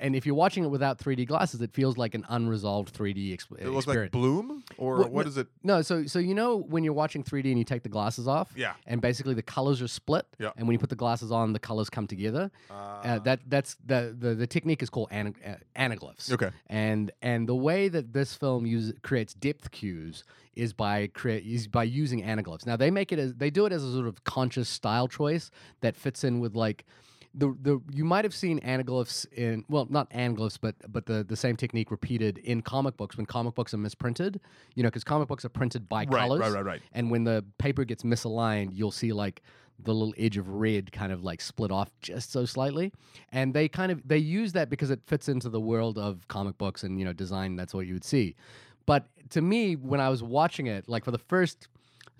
[0.00, 3.58] and if you're watching it without 3D glasses, it feels like an unresolved 3D exp-
[3.60, 4.14] it looks experience.
[4.14, 5.48] like Bloom, or Well, what no- is it?
[5.62, 8.48] No, so so you know when you're watching 3D and you take the glasses off,
[8.56, 8.72] Yeah.
[8.86, 10.52] and basically the colors are split, Yeah.
[10.56, 12.50] and when you put the glasses on, the colors come together.
[12.70, 16.32] Uh, that that's the, the the technique is called ana- uh, anaglyphs.
[16.32, 16.50] Okay.
[16.68, 20.24] And and the way that this film uses creates depth cues
[20.54, 22.66] is by create is by using anaglyphs.
[22.66, 25.50] Now they make it as they do it as a sort of conscious style choice
[25.80, 26.84] that fits in with like
[27.34, 31.36] the the you might have seen anaglyphs in well not anaglyphs but but the the
[31.36, 34.38] same technique repeated in comic books when comic books are misprinted
[34.74, 36.82] you know because comic books are printed by Right, colors right, right, right.
[36.92, 39.40] and when the paper gets misaligned you'll see like
[39.82, 42.92] the little edge of red kind of like split off just so slightly
[43.30, 46.58] and they kind of they use that because it fits into the world of comic
[46.58, 48.36] books and you know design that's what you would see
[48.86, 51.68] but to me when i was watching it like for the first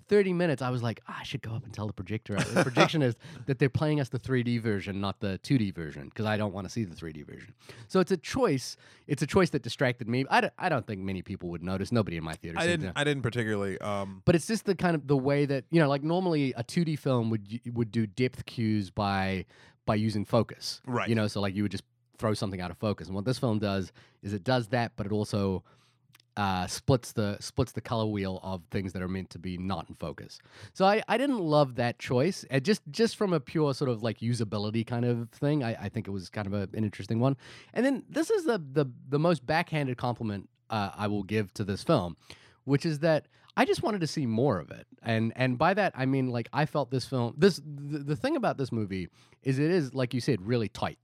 [0.09, 2.35] 30 minutes, I was like, "Ah, I should go up and tell the projector.
[2.35, 6.25] The projection is that they're playing us the 3D version, not the 2D version, because
[6.25, 7.53] I don't want to see the 3D version.
[7.87, 8.77] So it's a choice.
[9.07, 10.25] It's a choice that distracted me.
[10.29, 11.91] I don't, I don't think many people would notice.
[11.91, 12.59] Nobody in my theater.
[12.59, 12.93] I didn't.
[12.93, 12.99] to.
[12.99, 13.79] I didn't particularly.
[13.79, 16.63] Um, But it's just the kind of the way that you know, like normally a
[16.63, 19.45] 2D film would would do depth cues by
[19.85, 21.09] by using focus, Right.
[21.09, 21.83] You know, so like you would just
[22.17, 23.07] throw something out of focus.
[23.07, 23.91] And what this film does
[24.21, 25.63] is it does that, but it also
[26.37, 29.87] uh, splits the splits the color wheel of things that are meant to be not
[29.89, 30.39] in focus.
[30.73, 32.45] So I, I didn't love that choice.
[32.49, 35.89] And just just from a pure sort of like usability kind of thing, I, I
[35.89, 37.37] think it was kind of a, an interesting one.
[37.73, 41.63] And then this is the the the most backhanded compliment uh, I will give to
[41.63, 42.17] this film,
[42.63, 44.87] which is that I just wanted to see more of it.
[45.03, 48.35] And and by that I mean like I felt this film this the, the thing
[48.35, 49.09] about this movie
[49.43, 50.97] is it is like you said really tight.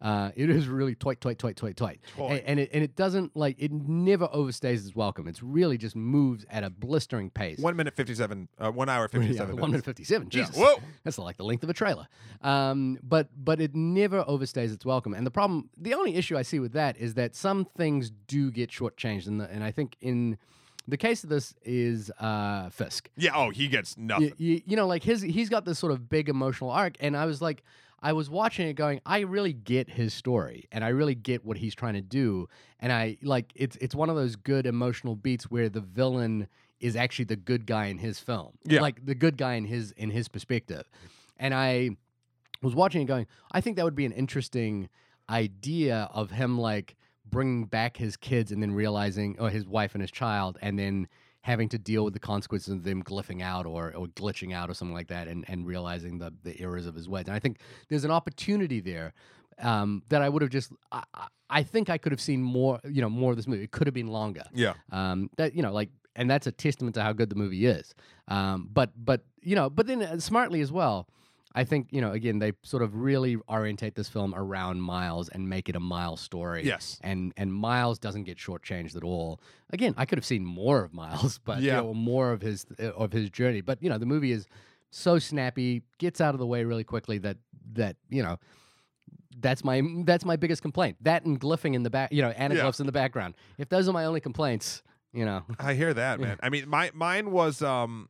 [0.00, 2.00] Uh, it is really tight, tight, tight, tight, tight.
[2.18, 5.26] And, and it and it doesn't like it never overstays its welcome.
[5.26, 7.58] It's really just moves at a blistering pace.
[7.58, 8.48] one minute fifty-seven.
[8.58, 9.56] Uh, one hour Yeah, fifty-seven.
[9.56, 10.28] one minute fifty-seven.
[10.30, 10.44] Yeah.
[10.44, 10.76] Jesus, Whoa.
[11.02, 12.06] that's like the length of a trailer.
[12.42, 15.14] Um, but but it never overstays its welcome.
[15.14, 18.50] And the problem, the only issue I see with that is that some things do
[18.50, 20.36] get shortchanged, and the, and I think in
[20.86, 23.08] the case of this is uh, Fisk.
[23.16, 23.30] Yeah.
[23.34, 24.34] Oh, he gets nothing.
[24.36, 27.24] You, you know, like his he's got this sort of big emotional arc, and I
[27.24, 27.64] was like,
[28.06, 31.56] I was watching it, going, I really get his story, and I really get what
[31.58, 32.48] he's trying to do,
[32.78, 36.46] and I like it's it's one of those good emotional beats where the villain
[36.78, 38.80] is actually the good guy in his film, Yeah.
[38.80, 40.88] like the good guy in his in his perspective,
[41.36, 41.96] and I
[42.62, 44.88] was watching it, going, I think that would be an interesting
[45.28, 46.94] idea of him like
[47.28, 51.08] bringing back his kids and then realizing, oh, his wife and his child, and then
[51.46, 54.74] having to deal with the consequences of them glyphing out or, or glitching out or
[54.74, 57.26] something like that and, and realizing the, the errors of his ways.
[57.28, 59.14] And I think there's an opportunity there
[59.62, 62.80] um, that I would have just, I, I- I think I could have seen more,
[62.82, 63.62] you know, more of this movie.
[63.62, 64.42] It could have been longer.
[64.52, 64.74] Yeah.
[64.90, 67.94] Um, that, you know, like, and that's a testament to how good the movie is.
[68.26, 71.06] Um, but, but, you know, but then uh, smartly as well,
[71.56, 75.48] I think, you know, again, they sort of really orientate this film around Miles and
[75.48, 77.00] make it a Miles story Yes.
[77.02, 79.40] and and Miles doesn't get shortchanged at all.
[79.70, 81.78] Again, I could have seen more of Miles, but Yeah.
[81.80, 83.62] you know, more of his uh, of his journey.
[83.62, 84.46] But you know, the movie is
[84.90, 87.38] so snappy, gets out of the way really quickly that
[87.72, 88.38] that you know.
[89.38, 90.96] That's my that's my biggest complaint.
[91.02, 93.34] That and glyphing in the back, you know, anaglyphs in the background.
[93.58, 94.82] If those are my only complaints,
[95.12, 96.38] you know, I hear that, man.
[96.42, 98.08] I mean, my mine was um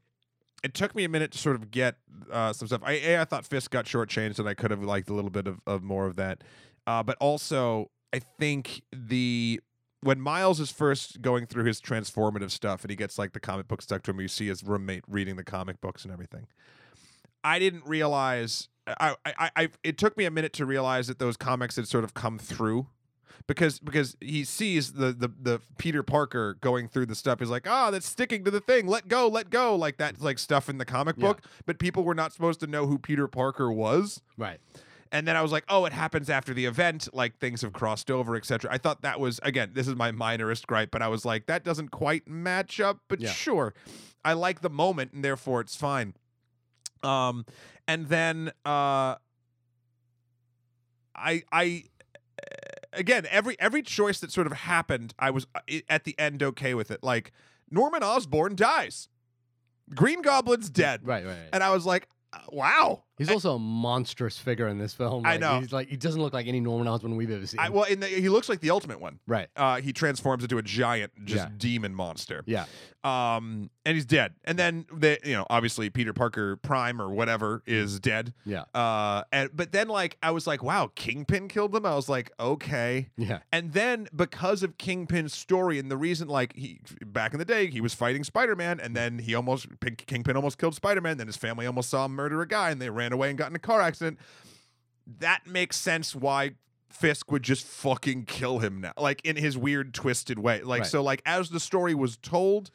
[0.62, 1.96] it took me a minute to sort of get
[2.30, 2.82] uh, some stuff.
[2.84, 5.46] I a, I thought Fisk got shortchanged, and I could have liked a little bit
[5.46, 6.42] of, of more of that.
[6.86, 9.60] Uh, but also, I think the
[10.00, 13.68] when Miles is first going through his transformative stuff, and he gets like the comic
[13.68, 16.46] book stuck to him, you see his roommate reading the comic books and everything.
[17.42, 18.68] I didn't realize.
[18.86, 22.04] I, I, I, it took me a minute to realize that those comics had sort
[22.04, 22.86] of come through
[23.46, 27.38] because because he sees the the the Peter Parker going through the stuff.
[27.40, 28.86] He's like, ah, that's sticking to the thing.
[28.86, 29.74] Let go, let go.
[29.76, 31.28] Like that's like stuff in the comic Yeah.
[31.28, 31.42] book.
[31.66, 34.20] But people were not supposed to know who Peter Parker was.
[34.36, 34.58] right?
[35.12, 37.08] And then I was like, oh, it happens after the event.
[37.12, 38.68] Like things have crossed over, etc.
[38.72, 41.62] I thought that was again, this is my minorist gripe, but I was like, that
[41.62, 42.98] doesn't quite match up.
[43.08, 43.30] But Yeah.
[43.30, 43.72] sure,
[44.24, 46.14] I like the moment, and therefore it's fine.
[47.04, 47.46] Um,
[47.86, 49.14] and then uh,
[51.14, 51.84] I I
[52.96, 56.74] again every every choice that sort of happened, I was uh, at the end okay
[56.74, 57.02] with it.
[57.02, 57.32] Like
[57.70, 59.08] Norman Osborn dies,
[59.94, 61.32] Green Goblin's dead, Right, right.
[61.32, 61.48] right.
[61.52, 63.04] and I was like, uh, wow.
[63.18, 65.24] He's also a monstrous figure in this film.
[65.24, 65.60] I Like, know.
[65.60, 67.60] He's like he doesn't look like any Norman Osborn we've ever seen.
[67.60, 69.20] I, well, in the, he looks like the ultimate one.
[69.26, 69.48] right.
[69.56, 71.50] Uh, he transforms into a giant, just Yeah.
[71.56, 72.42] demon monster.
[72.46, 72.66] Yeah.
[73.04, 74.34] Um, and he's dead.
[74.44, 78.34] And then they, you know, obviously Peter Parker Prime or whatever is dead.
[78.44, 78.64] Yeah.
[78.74, 81.86] Uh, and but then like I was like, wow, Kingpin killed them.
[81.86, 83.08] I was like, okay.
[83.16, 83.38] Yeah.
[83.52, 87.68] And then because of Kingpin's story and the reason, like he back in the day,
[87.68, 91.16] he was fighting Spider Man, and then he almost Pink- Kingpin almost killed Spider Man.
[91.16, 93.50] Then his family almost saw him murder a guy, and they ran away and got
[93.50, 94.18] in a car accident.
[95.18, 96.52] That makes sense why
[96.88, 100.62] Fisk would just fucking kill him now, like in his weird twisted way.
[100.62, 100.90] Like Right.
[100.90, 102.70] so, like as the story was told,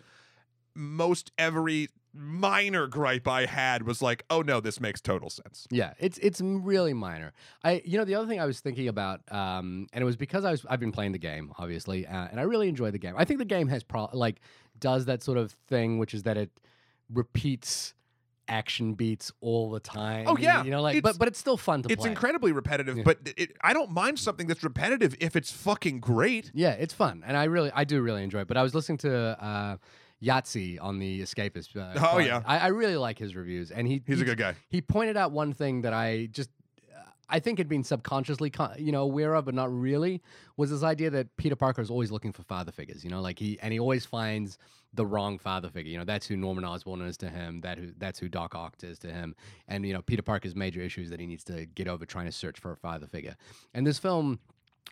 [0.76, 5.66] most every minor gripe I had was like, oh no, this makes total sense.
[5.72, 7.34] Yeah, it's it's really minor.
[7.64, 10.46] I you know the other thing I was thinking about, um, and it was because
[10.46, 13.16] I was I've been playing the game obviously, uh, and I really enjoy the game.
[13.18, 14.40] I think the game has pro like
[14.80, 16.52] does that sort of thing, which is that it
[17.14, 17.94] repeats
[18.52, 20.26] action beats all the time.
[20.28, 20.64] Oh, yeah.
[20.64, 21.94] you know, like It's- but but it's still fun to play.
[21.94, 22.10] It's play.
[22.12, 26.52] incredibly repetitive, but it, I don't mind something that's repetitive if it's fucking great.
[26.54, 28.48] Yeah, it's fun, and I really, I do really enjoy it.
[28.48, 29.12] But I was listening to
[29.44, 29.78] uh,
[30.22, 31.76] Yahtzee on the Escapist.
[31.76, 32.26] Uh, Oh, pod.
[32.26, 32.42] yeah.
[32.46, 34.56] I, I really like his reviews, and he He's he a good guy.
[34.70, 36.50] He pointed out one thing that I just.
[37.34, 40.22] I think had been subconsciously, con- you know, aware of, but not really,
[40.58, 43.06] was this idea that Peter Parker is always looking for father figures.
[43.06, 44.58] You know, like he and he always finds
[44.94, 45.92] the wrong father figure.
[45.92, 47.62] You know, that's who Norman Osborn is to him.
[47.62, 49.36] That who that's who Doc Ock is to him.
[49.68, 52.32] And you know, Peter Parker's major issues that he needs to get over trying to
[52.32, 53.36] search for a father figure.
[53.74, 54.40] And this film,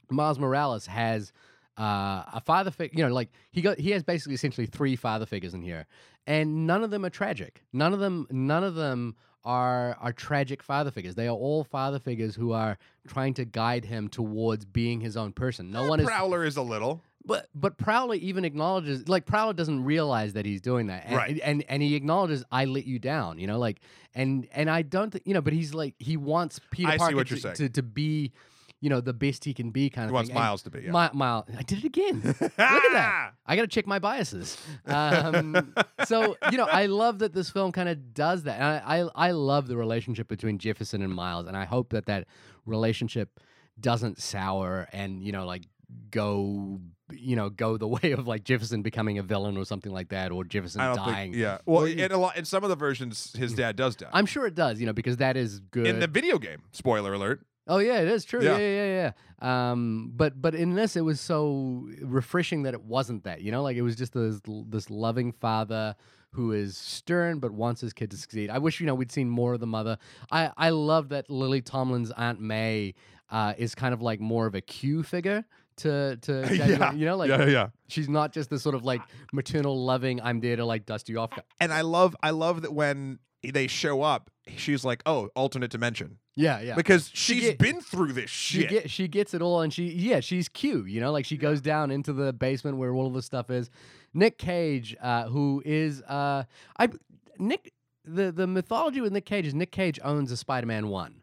[0.09, 1.31] Miles Morales has
[1.77, 2.97] uh, a father figure.
[2.97, 5.85] You know, like he got he has basically essentially three father figures in here,
[6.27, 7.63] and none of them are tragic.
[7.73, 8.27] None of them.
[8.31, 11.15] None of them are are tragic father figures.
[11.15, 12.77] They are all father figures who are
[13.07, 15.71] trying to guide him towards being his own person.
[15.71, 17.01] No one is Prowler is a little.
[17.29, 21.39] But but Prowler even acknowledges like Prowler doesn't realize that he's doing that, and, Right.
[21.43, 23.79] And and he acknowledges I let you down, you know, like
[24.13, 26.97] and and I don't th- you know, but he's like he wants Peter I see
[26.97, 28.31] Parker what you're to, to to be,
[28.81, 30.37] you know, the best he can be kind of He wants thing.
[30.37, 30.81] And Miles to be.
[30.81, 30.91] Yeah.
[30.91, 32.21] Mi- Miles, I did it again.
[32.25, 33.33] Look at that.
[33.45, 34.57] I got to check my biases.
[34.87, 35.73] Um,
[36.05, 39.27] so you know, I love that this film kind of does that, and I, I
[39.27, 42.25] I love the relationship between Jefferson and Miles, and I hope that that
[42.65, 43.39] relationship
[43.79, 45.63] doesn't sour and you know like
[46.11, 46.79] go
[47.11, 50.31] you know go the way of like Jefferson becoming a villain or something like that,
[50.31, 51.33] or Jefferson dying.
[51.33, 51.35] think.
[51.35, 51.59] Yeah.
[51.65, 54.09] Well, in a lot, in some of the versions, his dad does die.
[54.13, 55.87] I'm sure it does, you know, because that is good.
[55.87, 56.61] in the video game.
[56.71, 57.45] Spoiler alert.
[57.67, 58.43] Oh yeah, it is true.
[58.43, 58.57] Yeah.
[58.57, 59.11] Yeah, yeah, yeah.
[59.41, 59.71] yeah.
[59.71, 63.41] Um, but but in this, it was so refreshing that it wasn't that.
[63.41, 65.95] You know, like it was just this this loving father
[66.31, 68.49] who is stern but wants his kid to succeed.
[68.49, 69.97] I wish you know we'd seen more of the mother.
[70.31, 72.95] I I love that Lily Tomlin's Aunt May
[73.29, 75.45] uh, is kind of like more of a Q figure.
[75.79, 76.93] To, to Yeah.
[76.93, 77.67] you know like yeah, yeah.
[77.87, 79.01] she's not just the sort of like
[79.33, 81.43] maternal loving I'm there to like dust you off guy.
[81.59, 86.17] And I love, I love that when they show up, she's like, "Oh, alternate dimension,"
[86.35, 88.69] yeah yeah because She she's get- been through this she shit.
[88.69, 91.61] get she gets it all and she yeah she's Q you know like she goes
[91.61, 93.69] down into the basement where all of the stuff is
[94.13, 96.43] Nick Cage uh who is uh
[96.77, 96.89] I
[97.37, 97.71] Nick
[98.03, 101.18] the the mythology with Nick Cage is Nick Cage owns a Spider-Man 1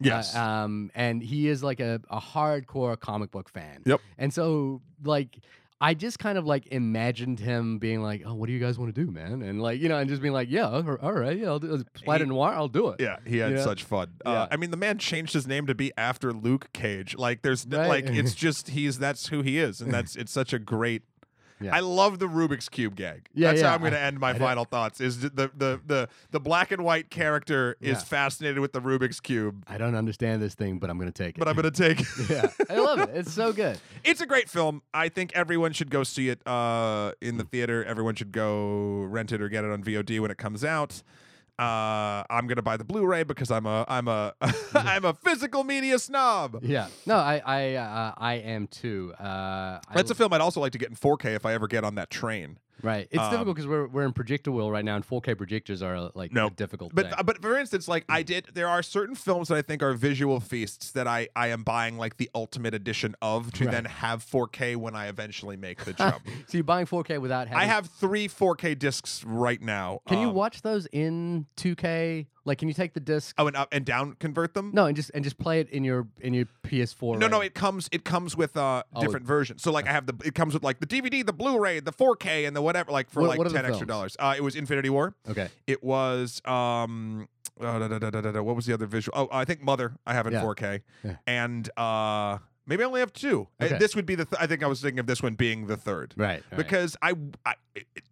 [0.00, 0.34] yes.
[0.34, 4.00] uh, um and he is like a, a hardcore comic book fan Yep.
[4.18, 5.38] and so like
[5.80, 8.94] I just kind of like imagined him being like, "Oh, what do you guys want
[8.94, 10.82] to do, man?" And like, you know, and just being like, "Yeah, all
[11.12, 13.64] right, yeah, I'll do Spider Noir, I'll do it." yeah, he had Yeah.
[13.64, 14.12] such fun.
[14.24, 14.46] Uh, Yeah.
[14.50, 17.16] I mean, the man changed his name to be after Luke Cage.
[17.18, 17.88] Like, there's Right.
[17.88, 21.02] like, it's just he's that's who he is, and that's it's such a great.
[21.64, 21.74] Yeah.
[21.74, 23.28] I love the Rubik's cube gag.
[23.34, 25.00] Yeah, that's yeah, how I'm going to end my I final thoughts.
[25.00, 29.64] Is the the the the black and white character is fascinated with the Rubik's cube,
[29.66, 31.38] I don't understand this thing, but I'm gonna take it.
[31.38, 32.00] but I'm going to take.
[32.00, 32.06] It.
[32.30, 33.10] yeah, I love it.
[33.12, 33.78] It's so good.
[34.04, 34.82] It's a great film.
[34.92, 37.82] I think everyone should go see it uh, in the theater.
[37.84, 41.02] Everyone should go rent it or get it on VOD when it comes out.
[41.58, 44.34] Uh, I'm gonna buy the Blu-ray because I'm a I'm a
[44.74, 46.58] I'm a physical media snob.
[46.62, 46.88] Yeah.
[47.06, 49.12] No, I I uh, I am too.
[49.18, 51.84] Uh, That's a film I'd also like to get in 4K if I ever get
[51.84, 52.58] on that train.
[52.82, 53.08] Right.
[53.10, 56.10] It's um, difficult because we're we're in projector wheel right now, and 4K projectors are
[56.14, 57.14] like No, a difficult But thing.
[57.18, 59.92] uh, but for instance, like I did, there are certain films that I think are
[59.94, 63.72] visual feasts that I I am buying like the ultimate edition of to Right.
[63.72, 66.22] then have 4K when I eventually make the jump.
[66.46, 67.62] so you're buying 4K without having.
[67.62, 70.00] I have three 4K discs right now.
[70.08, 72.26] Can you Um, watch those in 2K?
[72.46, 73.34] Like, can you take the disc?
[73.38, 74.70] Oh, and up and down convert them?
[74.74, 77.18] No, and just and just play it in your in your PS4.
[77.18, 79.62] No, no, it comes it comes with uh Oh, different versions.
[79.62, 82.46] So like I have the it comes with like the DVD, the Blu-ray, the 4K,
[82.46, 84.16] and the whatever, like for What- like what ten extra dollars.
[84.18, 85.14] Uh, it was Infinity War.
[85.28, 85.48] Okay.
[85.66, 87.28] It was um,
[87.60, 89.16] uh, da, da, da, what was the other visual?
[89.18, 89.94] Oh, I think Mother.
[90.06, 90.42] I have in Yeah.
[90.42, 91.16] 4K, Yeah.
[91.26, 93.48] and uh, maybe I only have two.
[93.60, 93.78] Uh, Okay.
[93.78, 94.24] This would be the.
[94.26, 96.12] Th- I think I was thinking of this one being the third.
[96.16, 96.42] Right.
[96.50, 96.56] right.
[96.58, 97.14] Because I,
[97.46, 98.04] I, it, it-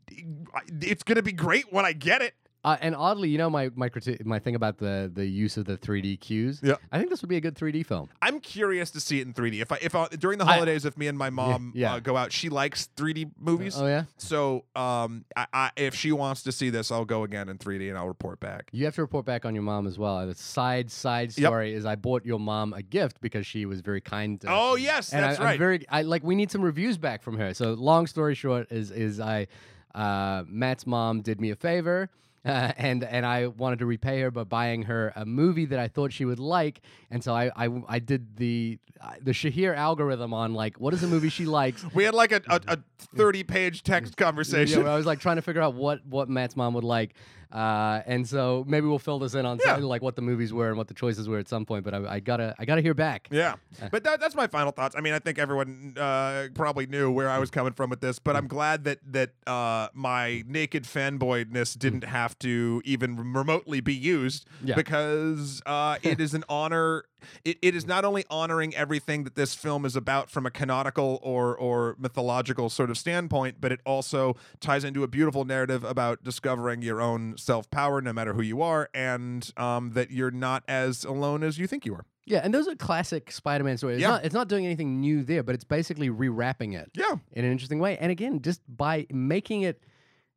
[0.54, 2.34] I- it's gonna be great when I get it.
[2.64, 5.64] Uh, and oddly, you know my my criti- my thing about the the use of
[5.64, 6.60] the 3D cues.
[6.62, 6.74] Yeah.
[6.92, 8.08] I think this would be a good 3D film.
[8.22, 9.60] I'm curious to see it in 3D.
[9.60, 11.94] If I, if I, during the I- holidays, if me and my mom yeah.
[11.94, 13.74] Uh, go out, she likes 3D movies.
[13.76, 14.04] Oh yeah.
[14.16, 17.88] So, um, I, I, if she wants to see this, I'll go again in 3D
[17.88, 18.68] and I'll report back.
[18.72, 20.24] You have to report back on your mom as well.
[20.24, 21.48] The side side Yep.
[21.48, 24.40] story is I bought your mom a gift because she was very kind.
[24.42, 25.52] To Oh yes, and that's I, right.
[25.54, 27.54] I'm very I like we need some reviews back from her.
[27.54, 29.48] So long story short is is I
[29.96, 32.08] uh, Matt's mom did me a favor.
[32.44, 35.88] Uh, and and I wanted to repay her by buying her a movie that I
[35.88, 36.80] thought she would like,
[37.10, 41.02] and so I I, I did the uh, the Shahir algorithm on like what is
[41.02, 41.84] a movie she likes.
[41.94, 42.78] we had like a, a, a
[43.16, 44.82] 30 page text Yeah, conversation.
[44.82, 47.14] where I was like trying to figure out what what Matt's mom would like,
[47.52, 49.76] uh, and so maybe we'll fill this in on Yeah.
[49.76, 51.84] like what the movies were and what the choices were at some point.
[51.84, 53.28] But I, I gotta I gotta hear back.
[53.30, 53.56] Yeah,
[53.90, 54.94] but that, that's my final thoughts.
[54.96, 58.18] I mean, I think everyone uh, probably knew where I was coming from with this,
[58.18, 63.80] but I'm glad that that uh, my naked fanboyness didn't have have to even remotely
[63.80, 64.76] be used Yeah.
[64.76, 67.04] because uh, it is an honor.
[67.44, 71.18] It, it is not only honoring everything that this film is about from a canonical
[71.22, 76.22] or or mythological sort of standpoint, but it also ties into a beautiful narrative about
[76.24, 80.62] discovering your own self power, no matter who you are, and um, that you're not
[80.68, 82.04] as alone as you think you are.
[82.24, 83.96] Yeah, and those are classic Spider-Man stories.
[83.96, 84.08] It's Yeah.
[84.10, 87.16] not it's not doing anything new there, but it's basically rewrapping it Yeah.
[87.32, 87.98] in an interesting way.
[87.98, 89.82] And again, just by making it,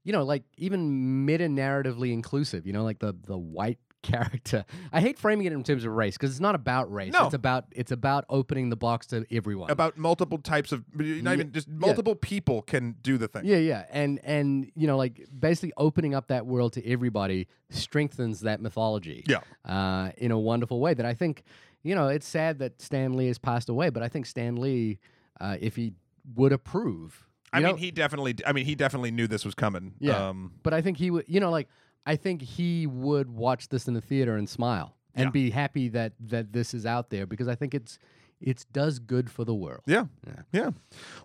[0.03, 2.65] you know, like even meta narratively inclusive.
[2.65, 4.65] You know, like the the white character.
[4.93, 7.13] I hate framing it in terms of race because it's not about race.
[7.13, 7.25] No.
[7.25, 9.71] It's about it's about opening the box to everyone.
[9.71, 11.73] About multiple types of, not Yeah, even just yeah.
[11.77, 13.45] multiple people can do the thing.
[13.45, 18.41] Yeah, yeah, and and you know, like basically opening up that world to everybody strengthens
[18.41, 19.23] that mythology.
[19.27, 19.39] Yeah.
[19.65, 21.43] uh, in a wonderful way that I think,
[21.83, 24.99] you know, it's sad that Stan Lee has passed away, but I think Stan Lee,
[25.41, 25.93] uh, if he
[26.35, 28.35] would approve, I you mean, he definitely.
[28.45, 29.93] I mean, he definitely knew this was coming.
[29.99, 30.29] Yeah.
[30.29, 31.69] Um, but I think he would, you know, like
[32.05, 35.31] I think he would watch this in the theater and smile and Yeah.
[35.31, 37.97] be happy that that this is out there because I think it's
[38.41, 39.81] it does good for the world.
[39.85, 40.05] Yeah.
[40.25, 40.41] Yeah.
[40.51, 40.69] Yeah.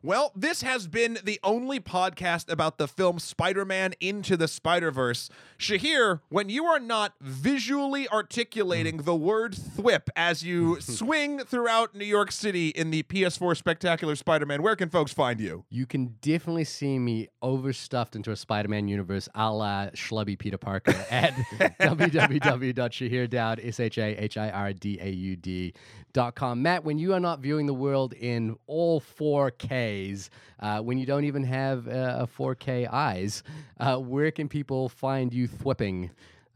[0.03, 4.91] Well, this has been the only podcast about the film Spider Man Into the Spider
[4.91, 5.29] Verse.
[5.59, 9.05] Shahir, when you are not visually articulating mm.
[9.05, 14.47] the word thwip as you swing throughout New York City in the PS4 Spectacular Spider
[14.47, 15.65] Man, where can folks find you?
[15.69, 20.95] You can definitely see me overstuffed into a Spider-Man universe, a la Schlubby Peter Parker
[21.11, 21.33] at
[21.81, 25.75] www.shahirdaud, S-H-A-H-I-R-D-A-U-D
[26.13, 26.63] dot com.
[26.63, 30.29] Matt, when you are not viewing the world in all 4Ks,
[30.61, 33.43] uh, when you don't even have uh, 4K eyes,
[33.79, 36.11] uh, where can people find you thwipping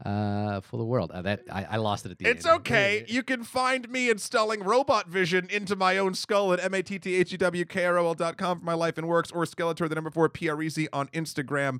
[0.05, 1.11] uh, for the world?
[1.11, 2.59] Uh, that I, I lost it at the It's end.
[2.59, 3.05] It's okay.
[3.07, 8.59] You can find me installing robot vision into my own skull at M-A-T-T-H-E-W-K-R-O-L dot com
[8.59, 11.79] for my life and works, or Skeletor, the number four, P-R-E-Z on Instagram.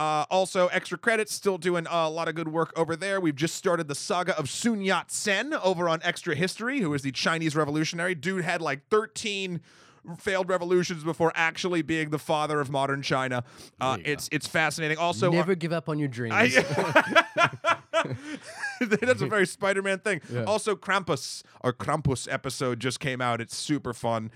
[0.00, 3.20] Uh, also, extra credits, still doing a lot of good work over there.
[3.20, 7.02] We've just started the saga of Sun Yat sen over on Extra History, who is
[7.02, 8.14] the Chinese revolutionary.
[8.14, 9.60] Dude had like 13
[10.18, 13.44] failed revolutions before actually being the father of modern China.
[13.78, 14.96] Uh, it's it's fascinating.
[14.96, 16.34] Also, uh, Never give up on your dreams.
[16.34, 16.48] I,
[18.80, 20.22] that's a very Spider-Man thing.
[20.32, 20.44] Yeah.
[20.44, 23.42] Also, Krampus or Krampus episode just came out.
[23.42, 24.30] It's super fun.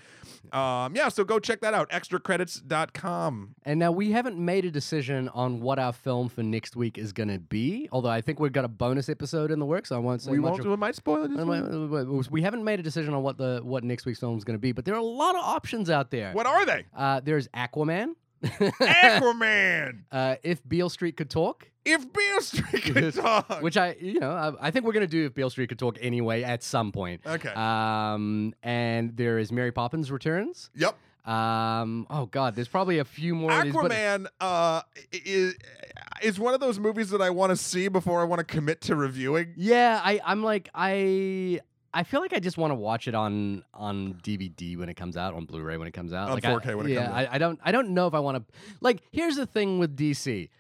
[0.52, 1.90] Um, yeah, so go check that out.
[1.90, 3.54] Extracredits.com.
[3.64, 7.12] And now we haven't made a decision on what our film for next week is
[7.12, 7.88] going to be.
[7.92, 9.88] Although I think we've got a bonus episode in the works.
[9.90, 10.52] So I won't say We much.
[10.52, 10.64] won't.
[10.68, 11.30] We might spoil it.
[12.08, 14.56] We- we haven't made a decision on what the what next week's film is going
[14.56, 16.32] to be, but there are a lot of options out there.
[16.32, 16.84] What are they?
[16.96, 18.14] Uh, there's Aquaman.
[18.44, 20.00] Aquaman.
[20.12, 23.60] uh, if Beale Street could talk, If Beale Street could talk.
[23.62, 25.78] which I, you know, I, I think we're going to do if Beale Street could
[25.78, 27.20] talk anyway at some point.
[27.26, 27.50] Okay.
[27.50, 30.70] Um, and there is Mary Poppins Returns.
[30.74, 30.96] yep.
[31.26, 33.50] Um, oh God, there's probably a few more.
[33.50, 34.82] of these, but- Aquaman uh,
[35.12, 35.54] is
[36.22, 38.82] is one of those movies that I want to see before I want to commit
[38.82, 39.54] to reviewing.
[39.56, 41.60] Yeah, I I'm like I
[41.94, 45.16] I feel like I just want to watch it on on DVD when it comes
[45.16, 47.08] out, on Blu-ray when it comes out, On like 4K I, when it yeah, comes
[47.16, 47.28] out.
[47.30, 48.54] I, I don't I don't know if I want to.
[48.82, 50.50] Like, here's the thing with DC.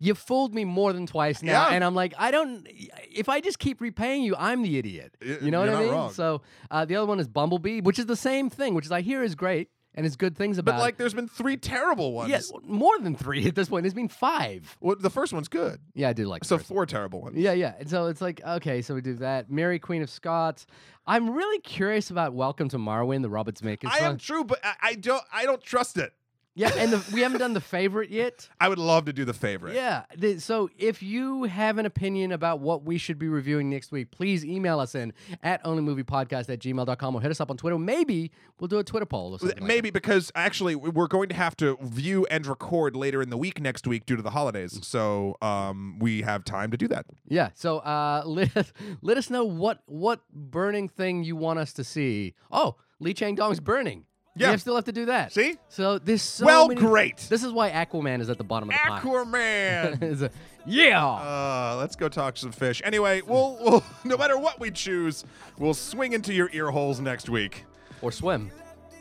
[0.00, 1.74] You fooled me more than twice now, Yeah.
[1.74, 2.66] and I'm like, I don't.
[3.10, 5.16] If I just keep repaying you, I'm the idiot.
[5.20, 5.92] You know what you're I not mean?
[5.92, 6.12] wrong.
[6.12, 9.00] So uh, the other one is Bumblebee, which is the same thing, which is I
[9.00, 10.76] hear is great and it's good things about.
[10.76, 12.30] But like, there's been three terrible ones.
[12.30, 13.82] yeah, more than three at this point.
[13.82, 14.76] There's been five.
[14.80, 15.80] Well, the first one's good.
[15.94, 16.44] Yeah, I do like.
[16.44, 17.36] So four terrible ones.
[17.36, 17.74] Yeah, yeah.
[17.80, 19.50] And so it's like, okay, so we do that.
[19.50, 20.66] Mary Queen of Scots.
[21.08, 24.74] I'm really curious about Welcome to Marwen, the Robert Zemeckis I am true, but I,
[24.82, 25.24] I don't.
[25.32, 26.12] I don't trust it.
[26.58, 28.48] Yeah, and the, we haven't done the favorite yet.
[28.60, 29.74] I would love to do the favorite.
[29.74, 30.02] Yeah.
[30.16, 34.10] the- so if you have an opinion about what we should be reviewing next week,
[34.10, 37.78] please email us in at onlymoviepodcast at gmail.com or hit us up on Twitter.
[37.78, 38.30] Maybe
[38.60, 39.58] we'll do a Twitter poll or something.
[39.60, 43.38] like Maybe because actually we're going to have to view and record later in the
[43.38, 44.78] week next week due to the holidays.
[44.86, 46.98] So um, we have time to do that.
[46.98, 47.06] that.
[47.28, 47.50] Yeah.
[47.54, 51.84] So uh, let us, let us know what what burning thing you want us to
[51.84, 52.34] see.
[52.50, 54.04] Oh, Lee Chang Dong's burning.
[54.38, 54.46] Yeah.
[54.48, 55.32] We have, still have to do that.
[55.32, 55.56] See?
[55.68, 57.16] So this so well, many- great.
[57.28, 59.00] This is why Aquaman is at the bottom of the pile.
[59.00, 60.02] Aquaman.
[60.02, 60.30] It's a-
[60.66, 61.04] yeah.
[61.04, 62.80] Uh, let's go talk to some fish.
[62.84, 65.24] Anyway, we'll, we'll no matter what we choose,
[65.58, 67.64] we'll swing into your ear holes next week.
[68.02, 68.50] or swim.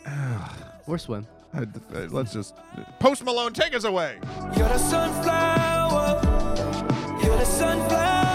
[0.88, 1.27] or swim.
[1.53, 2.55] Uh, uh, let's just
[2.99, 4.18] Post Malone, take us away.
[4.55, 6.22] You're the sunflower.
[7.23, 8.26] You're the sunflower.